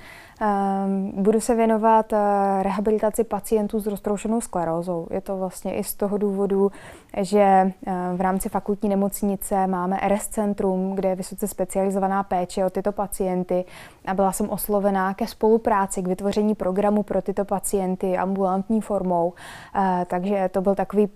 Ehm, 0.45 1.11
budu 1.15 1.41
se 1.41 1.55
věnovat 1.55 2.13
eh, 2.13 2.17
rehabilitaci 2.63 3.23
pacientů 3.23 3.79
s 3.79 3.87
roztroušenou 3.87 4.41
sklerózou. 4.41 5.07
Je 5.11 5.21
to 5.21 5.37
vlastně 5.37 5.75
i 5.75 5.83
z 5.83 5.95
toho 5.95 6.17
důvodu, 6.17 6.71
že 7.17 7.39
eh, 7.39 7.71
v 8.15 8.21
rámci 8.21 8.49
fakultní 8.49 8.89
nemocnice 8.89 9.67
máme 9.67 9.99
RS 10.07 10.27
centrum, 10.27 10.95
kde 10.95 11.09
je 11.09 11.15
vysoce 11.15 11.47
specializovaná 11.47 12.23
péče 12.23 12.65
o 12.65 12.69
tyto 12.69 12.91
pacienty 12.91 13.65
a 14.05 14.13
byla 14.13 14.31
jsem 14.31 14.49
oslovená 14.49 15.13
ke 15.13 15.27
spolupráci, 15.27 16.01
k 16.01 16.07
vytvoření 16.07 16.55
programu 16.55 17.03
pro 17.03 17.21
tyto 17.21 17.45
pacienty 17.45 18.17
ambulantní 18.17 18.81
formou. 18.81 19.33
Eh, 19.75 20.05
takže 20.09 20.49
to 20.51 20.61
byl 20.61 20.75
takový 20.75 21.09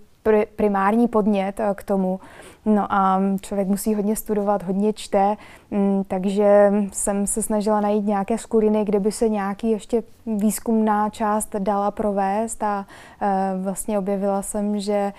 primární 0.56 1.08
podnět 1.08 1.60
k 1.74 1.82
tomu. 1.82 2.20
No 2.66 2.92
a 2.92 3.20
člověk 3.40 3.68
musí 3.68 3.94
hodně 3.94 4.16
studovat, 4.16 4.62
hodně 4.62 4.92
čte, 4.92 5.36
mm, 5.70 6.04
takže 6.08 6.72
jsem 6.92 7.26
se 7.26 7.42
snažila 7.42 7.80
najít 7.80 8.06
nějaké 8.06 8.38
skuriny, 8.38 8.84
kde 8.84 9.00
by 9.00 9.12
se 9.12 9.28
nějaký 9.28 9.70
ještě 9.70 10.02
výzkumná 10.26 11.10
část 11.10 11.56
dala 11.58 11.90
provést 11.90 12.62
a 12.62 12.86
e, 13.22 13.62
vlastně 13.62 13.98
objevila 13.98 14.42
jsem, 14.42 14.80
že 14.80 15.12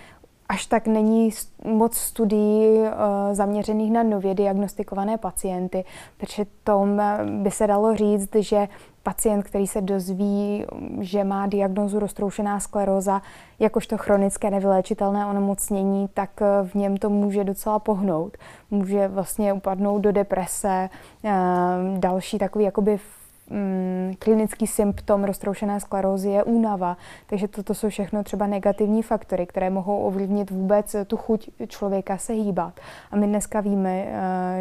až 0.49 0.65
tak 0.65 0.87
není 0.87 1.29
moc 1.65 1.97
studií 1.97 2.77
uh, 2.77 2.87
zaměřených 3.31 3.91
na 3.91 4.03
nově 4.03 4.33
diagnostikované 4.33 5.17
pacienty, 5.17 5.85
protože 6.17 6.45
tom 6.63 7.01
by 7.43 7.51
se 7.51 7.67
dalo 7.67 7.95
říct, 7.95 8.35
že 8.35 8.67
pacient, 9.09 9.43
který 9.43 9.67
se 9.67 9.81
dozví, 9.81 10.65
že 10.99 11.23
má 11.23 11.47
diagnozu 11.47 11.99
roztroušená 11.99 12.59
skleróza, 12.59 13.21
jakožto 13.59 13.97
chronické 13.97 14.51
nevyléčitelné 14.51 15.25
onemocnění, 15.25 16.07
tak 16.13 16.29
eh, 16.41 16.67
v 16.67 16.75
něm 16.75 16.97
to 16.97 17.09
může 17.09 17.43
docela 17.43 17.79
pohnout. 17.79 18.37
Může 18.71 19.07
vlastně 19.07 19.53
upadnout 19.53 20.01
do 20.01 20.11
deprese, 20.11 20.89
eh, 21.23 21.31
další 21.97 22.37
takový 22.37 22.65
jakoby 22.65 22.97
mm, 23.49 24.13
klinický 24.19 24.67
symptom 24.67 25.23
roztroušené 25.23 25.79
sklerózy 25.79 26.29
je 26.29 26.43
únava. 26.43 26.97
Takže 27.27 27.47
toto 27.47 27.73
jsou 27.73 27.89
všechno 27.89 28.23
třeba 28.23 28.47
negativní 28.47 29.03
faktory, 29.03 29.45
které 29.45 29.69
mohou 29.69 29.97
ovlivnit 29.97 30.51
vůbec 30.51 30.95
tu 31.07 31.17
chuť 31.17 31.49
člověka 31.67 32.17
se 32.17 32.33
hýbat. 32.33 32.73
A 33.11 33.15
my 33.15 33.27
dneska 33.27 33.61
víme, 33.61 34.03
uh, 34.03 34.11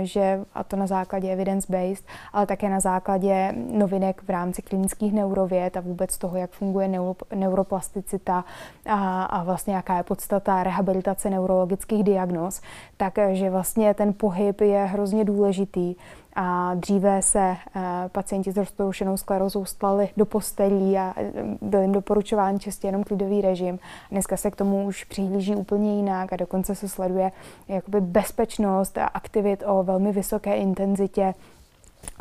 že, 0.02 0.40
a 0.54 0.64
to 0.64 0.76
na 0.76 0.86
základě 0.86 1.32
evidence-based, 1.32 2.04
ale 2.32 2.46
také 2.46 2.68
na 2.68 2.80
základě 2.80 3.54
novinek 3.70 4.22
v 4.22 4.30
rámci 4.30 4.62
klinických 4.62 5.12
neurověd 5.12 5.76
a 5.76 5.80
vůbec 5.80 6.18
toho, 6.18 6.36
jak 6.36 6.50
funguje 6.50 6.88
neuro, 6.88 7.16
neuroplasticita 7.34 8.44
a, 8.86 9.22
a 9.22 9.44
vlastně 9.44 9.74
jaká 9.74 9.96
je 9.96 10.02
podstata 10.02 10.62
rehabilitace 10.62 11.30
neurologických 11.30 12.04
diagnóz, 12.04 12.60
takže 12.96 13.50
vlastně 13.50 13.94
ten 13.94 14.12
pohyb 14.12 14.60
je 14.60 14.84
hrozně 14.84 15.24
důležitý 15.24 15.94
a 16.40 16.74
dříve 16.74 17.22
se 17.22 17.56
uh, 17.76 17.82
pacienti 18.08 18.52
s 18.52 18.56
roztroušenou 18.56 19.16
sklerózou 19.16 19.64
stali 19.64 20.08
do 20.16 20.26
postelí 20.26 20.98
a 20.98 21.14
eh, 21.16 21.32
byl 21.60 21.80
jim 21.80 21.92
doporučován 21.92 22.60
čistě 22.60 22.88
jenom 22.88 23.04
klidový 23.04 23.40
režim. 23.40 23.78
Dneska 24.10 24.36
se 24.36 24.50
k 24.50 24.56
tomu 24.56 24.86
už 24.86 25.04
přihlíží 25.04 25.56
úplně 25.56 25.96
jinak 25.96 26.32
a 26.32 26.36
dokonce 26.36 26.74
se 26.74 26.88
sleduje 26.88 27.32
jakoby 27.68 28.00
bezpečnost 28.00 28.98
a 28.98 29.06
aktivit 29.06 29.62
o 29.66 29.82
velmi 29.82 30.12
vysoké 30.12 30.56
intenzitě 30.56 31.34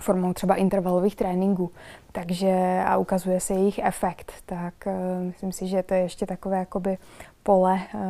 formou 0.02 0.34
třeba 0.34 0.56
intervalových 0.56 1.16
tréninků. 1.16 1.72
Takže 2.12 2.82
a 2.86 2.98
ukazuje 2.98 3.40
se 3.40 3.54
jejich 3.54 3.80
efekt. 3.80 4.32
Tak 4.46 4.74
uh, 4.86 4.94
myslím 5.24 5.52
si, 5.52 5.68
že 5.68 5.84
to 5.84 5.94
je 5.94 6.00
ještě 6.00 6.26
takové 6.26 6.58
jakoby 6.58 6.98
pole, 7.44 7.80
uh, 7.94 8.02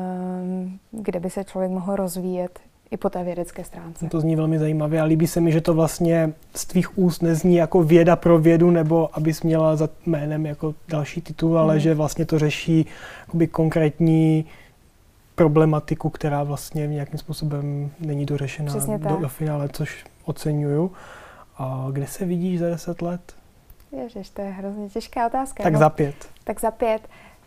kde 0.92 1.20
by 1.20 1.30
se 1.30 1.44
člověk 1.44 1.72
mohl 1.72 1.96
rozvíjet 1.96 2.60
i 2.92 2.98
po 2.98 3.10
té 3.10 3.24
vědecké 3.24 3.64
stránce. 3.64 4.10
To 4.10 4.20
zní 4.20 4.36
velmi 4.36 4.60
zajímavě 4.60 5.02
a 5.02 5.04
líbí 5.04 5.28
se 5.28 5.42
mi, 5.42 5.52
že 5.52 5.62
to 5.62 5.74
vlastně 5.74 6.34
z 6.56 6.66
tvých 6.66 6.98
úst 6.98 7.22
nezní 7.22 7.56
jako 7.56 7.84
věda 7.84 8.16
pro 8.16 8.40
vědu, 8.40 8.72
nebo 8.72 9.10
abys 9.18 9.44
měla 9.44 9.76
za 9.76 9.90
jménem 10.06 10.46
jako 10.46 10.76
další 10.88 11.22
titul, 11.22 11.60
ale 11.60 11.74
mm. 11.74 11.80
že 11.80 11.94
vlastně 11.94 12.26
to 12.26 12.40
řeší 12.40 12.86
konkrétní 13.52 14.46
problematiku, 15.36 16.10
která 16.10 16.44
vlastně 16.44 16.88
nějakým 16.88 17.20
způsobem 17.20 17.92
není 18.00 18.26
dořešena 18.26 18.74
do, 18.98 19.18
do 19.18 19.30
finále, 19.30 19.70
což 19.70 20.06
oceňuju. 20.26 20.92
A 21.58 21.88
kde 21.92 22.08
se 22.08 22.26
vidíš 22.26 22.60
za 22.60 22.70
deset 22.70 23.02
let? 23.02 23.34
Ježiš, 23.92 24.30
to 24.30 24.42
je 24.42 24.50
hrozně 24.50 24.90
těžká 24.90 25.28
otázka. 25.28 25.64
Tak 25.64 25.74
no, 25.74 25.80
za 25.80 25.90
pět. 25.90 26.16
Tak 26.44 26.60
za 26.60 26.72
pět. 26.72 27.02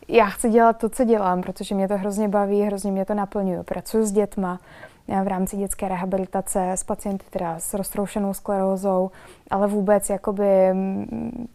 Já 0.08 0.26
chci 0.26 0.50
dělat 0.50 0.78
to, 0.78 0.88
co 0.88 1.04
dělám, 1.04 1.42
protože 1.42 1.74
mě 1.74 1.88
to 1.88 1.96
hrozně 1.98 2.28
baví, 2.28 2.62
hrozně 2.62 2.92
mě 2.92 3.04
to 3.04 3.14
naplňuje. 3.14 3.62
Pracuji 3.62 4.06
s 4.06 4.12
dětma, 4.12 4.60
v 5.08 5.28
rámci 5.28 5.56
dětské 5.56 5.88
rehabilitace 5.88 6.72
s 6.72 6.84
pacienty 6.84 7.24
teda 7.30 7.58
s 7.58 7.74
roztroušenou 7.74 8.34
sklerózou, 8.34 9.10
ale 9.50 9.66
vůbec 9.66 10.10
jakoby 10.10 10.72
mm, 10.72 11.48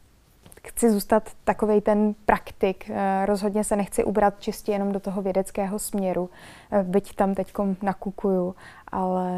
chci 0.68 0.92
zůstat 0.92 1.32
takový 1.44 1.82
ten 1.82 2.16
praktik. 2.26 2.90
Eh, 2.90 3.26
rozhodně 3.26 3.64
se 3.64 3.76
nechci 3.76 4.04
ubrat 4.04 4.40
čistě 4.40 4.72
jenom 4.72 4.92
do 4.92 5.00
toho 5.00 5.22
vědeckého 5.22 5.80
směru, 5.80 6.30
eh, 6.72 6.84
byť 6.84 7.16
tam 7.16 7.36
teď 7.36 7.54
nakukuju, 7.82 8.56
ale 8.88 9.32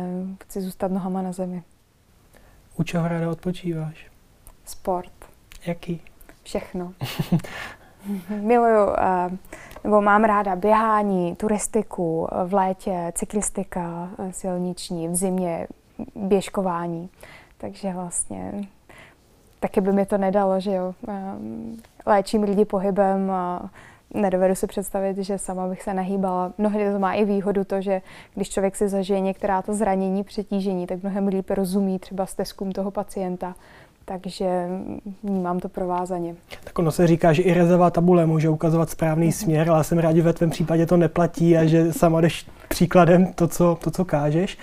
chci 0.43 0.61
zůstat 0.61 0.91
nohama 0.91 1.21
na 1.21 1.31
zemi. 1.31 1.63
U 2.75 2.83
čeho 2.83 3.07
ráda 3.07 3.31
odpočíváš? 3.31 4.07
Sport. 4.65 5.11
Jaký? 5.65 6.01
Všechno. 6.43 6.93
Miluju, 8.29 8.85
uh, 8.85 8.93
nebo 9.83 10.01
mám 10.01 10.23
ráda 10.23 10.55
běhání, 10.55 11.35
turistiku, 11.35 12.27
v 12.45 12.53
létě 12.53 13.11
cyklistika 13.15 14.09
silniční, 14.31 15.07
v 15.07 15.15
zimě 15.15 15.67
běžkování. 16.15 17.09
Takže 17.57 17.93
vlastně 17.93 18.67
taky 19.59 19.81
by 19.81 19.93
mi 19.93 20.05
to 20.05 20.17
nedalo, 20.17 20.59
že 20.59 20.71
jo. 20.71 20.93
Um, 21.07 21.77
léčím 22.05 22.43
lidi 22.43 22.65
pohybem 22.65 23.31
a 23.31 23.69
nedovedu 24.13 24.55
si 24.55 24.67
představit, 24.67 25.17
že 25.17 25.37
sama 25.37 25.67
bych 25.67 25.83
se 25.83 25.93
nahýbala. 25.93 26.53
Mnohdy 26.57 26.91
to 26.91 26.99
má 26.99 27.13
i 27.13 27.25
výhodu 27.25 27.63
to, 27.63 27.81
že 27.81 28.01
když 28.35 28.49
člověk 28.49 28.75
si 28.75 28.89
zažije 28.89 29.19
některá 29.19 29.61
to 29.61 29.73
zranění, 29.73 30.23
přetížení, 30.23 30.87
tak 30.87 31.03
mnohem 31.03 31.27
líp 31.27 31.49
rozumí 31.49 31.99
třeba 31.99 32.25
stezkům 32.25 32.71
toho 32.71 32.91
pacienta 32.91 33.55
takže 34.09 34.67
vnímám 35.23 35.59
to 35.59 35.69
provázaně. 35.69 36.35
Tak 36.63 36.79
ono 36.79 36.91
se 36.91 37.07
říká, 37.07 37.33
že 37.33 37.41
i 37.41 37.53
rezová 37.53 37.89
tabule 37.89 38.25
může 38.25 38.49
ukazovat 38.49 38.89
správný 38.89 39.29
mm-hmm. 39.29 39.43
směr, 39.43 39.69
ale 39.69 39.83
jsem 39.83 39.97
rád, 39.97 40.15
že 40.15 40.21
ve 40.21 40.33
tvém 40.33 40.49
případě 40.49 40.85
to 40.85 40.97
neplatí 40.97 41.57
a 41.57 41.65
že 41.65 41.93
sama 41.93 42.21
jdeš 42.21 42.45
příkladem 42.69 43.33
to, 43.33 43.47
co, 43.47 43.77
to, 43.83 43.91
co 43.91 44.05
kážeš. 44.05 44.57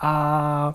A 0.00 0.74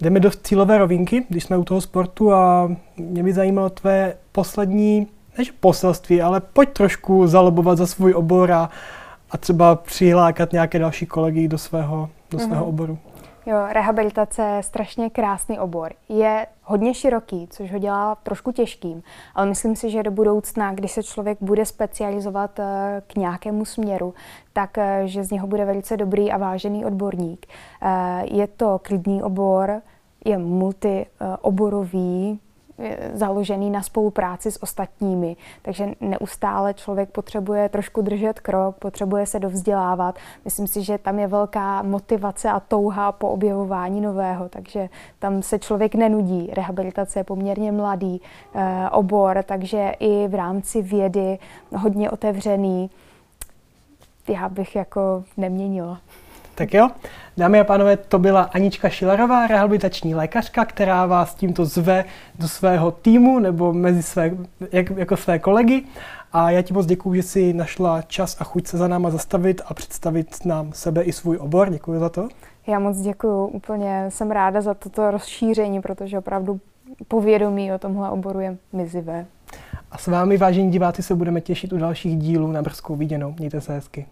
jdeme 0.00 0.20
do 0.20 0.30
cílové 0.30 0.78
rovinky, 0.78 1.26
když 1.28 1.44
jsme 1.44 1.56
u 1.56 1.64
toho 1.64 1.80
sportu 1.80 2.32
a 2.32 2.70
mě 2.96 3.22
by 3.22 3.32
zajímalo 3.32 3.70
tvé 3.70 4.14
poslední, 4.32 5.06
než 5.38 5.50
poselství, 5.50 6.22
ale 6.22 6.40
pojď 6.40 6.68
trošku 6.72 7.26
zalobovat 7.26 7.78
za 7.78 7.86
svůj 7.86 8.14
obor 8.14 8.52
a, 8.52 8.70
a 9.30 9.38
třeba 9.38 9.74
přilákat 9.74 10.52
nějaké 10.52 10.78
další 10.78 11.06
kolegy 11.06 11.48
do 11.48 11.58
svého, 11.58 12.08
do 12.30 12.38
svého 12.38 12.64
mm-hmm. 12.64 12.68
oboru. 12.68 12.98
Jo, 13.46 13.56
rehabilitace 13.72 14.42
je 14.42 14.62
strašně 14.62 15.10
krásný 15.10 15.58
obor. 15.58 15.92
Je 16.08 16.46
hodně 16.62 16.94
široký, 16.94 17.48
což 17.50 17.72
ho 17.72 17.78
dělá 17.78 18.14
trošku 18.14 18.52
těžkým, 18.52 19.02
ale 19.34 19.46
myslím 19.46 19.76
si, 19.76 19.90
že 19.90 20.02
do 20.02 20.10
budoucna, 20.10 20.72
když 20.72 20.92
se 20.92 21.02
člověk 21.02 21.38
bude 21.40 21.66
specializovat 21.66 22.58
eh, 22.58 23.02
k 23.06 23.16
nějakému 23.16 23.64
směru, 23.64 24.14
tak 24.52 24.78
eh, 24.78 25.02
že 25.04 25.24
z 25.24 25.30
něho 25.30 25.46
bude 25.46 25.64
velice 25.64 25.96
dobrý 25.96 26.32
a 26.32 26.36
vážený 26.36 26.84
odborník. 26.84 27.46
Eh, 27.82 28.22
je 28.24 28.46
to 28.46 28.80
klidný 28.82 29.22
obor, 29.22 29.82
je 30.24 30.38
multioborový, 30.38 32.40
založený 33.14 33.70
na 33.70 33.82
spolupráci 33.82 34.50
s 34.50 34.62
ostatními. 34.62 35.36
Takže 35.62 35.88
neustále 36.00 36.74
člověk 36.74 37.10
potřebuje 37.10 37.68
trošku 37.68 38.02
držet 38.02 38.40
krok, 38.40 38.76
potřebuje 38.76 39.26
se 39.26 39.38
dovzdělávat. 39.38 40.18
Myslím 40.44 40.66
si, 40.66 40.82
že 40.82 40.98
tam 40.98 41.18
je 41.18 41.26
velká 41.26 41.82
motivace 41.82 42.50
a 42.50 42.60
touha 42.60 43.12
po 43.12 43.28
objevování 43.28 44.00
nového, 44.00 44.48
takže 44.48 44.88
tam 45.18 45.42
se 45.42 45.58
člověk 45.58 45.94
nenudí. 45.94 46.50
Rehabilitace 46.52 47.18
je 47.18 47.24
poměrně 47.24 47.72
mladý 47.72 48.20
eh, 48.54 48.90
obor, 48.90 49.42
takže 49.46 49.92
i 49.98 50.28
v 50.28 50.34
rámci 50.34 50.82
vědy 50.82 51.38
hodně 51.76 52.10
otevřený. 52.10 52.90
Já 54.28 54.48
bych 54.48 54.76
jako 54.76 55.24
neměnila. 55.36 56.00
Tak 56.62 56.74
jo, 56.74 56.88
dámy 57.36 57.60
a 57.60 57.64
pánové, 57.64 57.96
to 57.96 58.18
byla 58.18 58.42
Anička 58.42 58.88
Šilarová, 58.88 59.46
rehabilitační 59.46 60.14
lékařka, 60.14 60.64
která 60.64 61.06
vás 61.06 61.34
tímto 61.34 61.64
zve 61.64 62.04
do 62.38 62.48
svého 62.48 62.90
týmu 62.90 63.38
nebo 63.38 63.72
mezi 63.72 64.02
své, 64.02 64.30
jak, 64.72 64.90
jako 64.90 65.16
své 65.16 65.38
kolegy. 65.38 65.84
A 66.32 66.50
já 66.50 66.62
ti 66.62 66.74
moc 66.74 66.86
děkuji, 66.86 67.14
že 67.14 67.22
jsi 67.22 67.52
našla 67.52 68.02
čas 68.02 68.36
a 68.40 68.44
chuť 68.44 68.66
se 68.66 68.78
za 68.78 68.88
náma 68.88 69.10
zastavit 69.10 69.60
a 69.66 69.74
představit 69.74 70.44
nám 70.44 70.72
sebe 70.72 71.02
i 71.02 71.12
svůj 71.12 71.36
obor. 71.36 71.70
Děkuji 71.70 72.00
za 72.00 72.08
to. 72.08 72.28
Já 72.66 72.78
moc 72.78 73.00
děkuji, 73.00 73.46
úplně 73.46 74.06
jsem 74.08 74.30
ráda 74.30 74.60
za 74.60 74.74
toto 74.74 75.10
rozšíření, 75.10 75.80
protože 75.80 76.18
opravdu 76.18 76.60
povědomí 77.08 77.72
o 77.72 77.78
tomhle 77.78 78.10
oboru 78.10 78.40
je 78.40 78.56
mizivé. 78.72 79.26
A 79.90 79.98
s 79.98 80.06
vámi, 80.06 80.36
vážení 80.36 80.70
diváci, 80.70 81.02
se 81.02 81.14
budeme 81.14 81.40
těšit 81.40 81.72
u 81.72 81.78
dalších 81.78 82.18
dílů 82.18 82.52
na 82.52 82.62
brzkou 82.62 82.96
viděnou. 82.96 83.34
Mějte 83.38 83.60
se 83.60 83.72
hezky. 83.72 84.06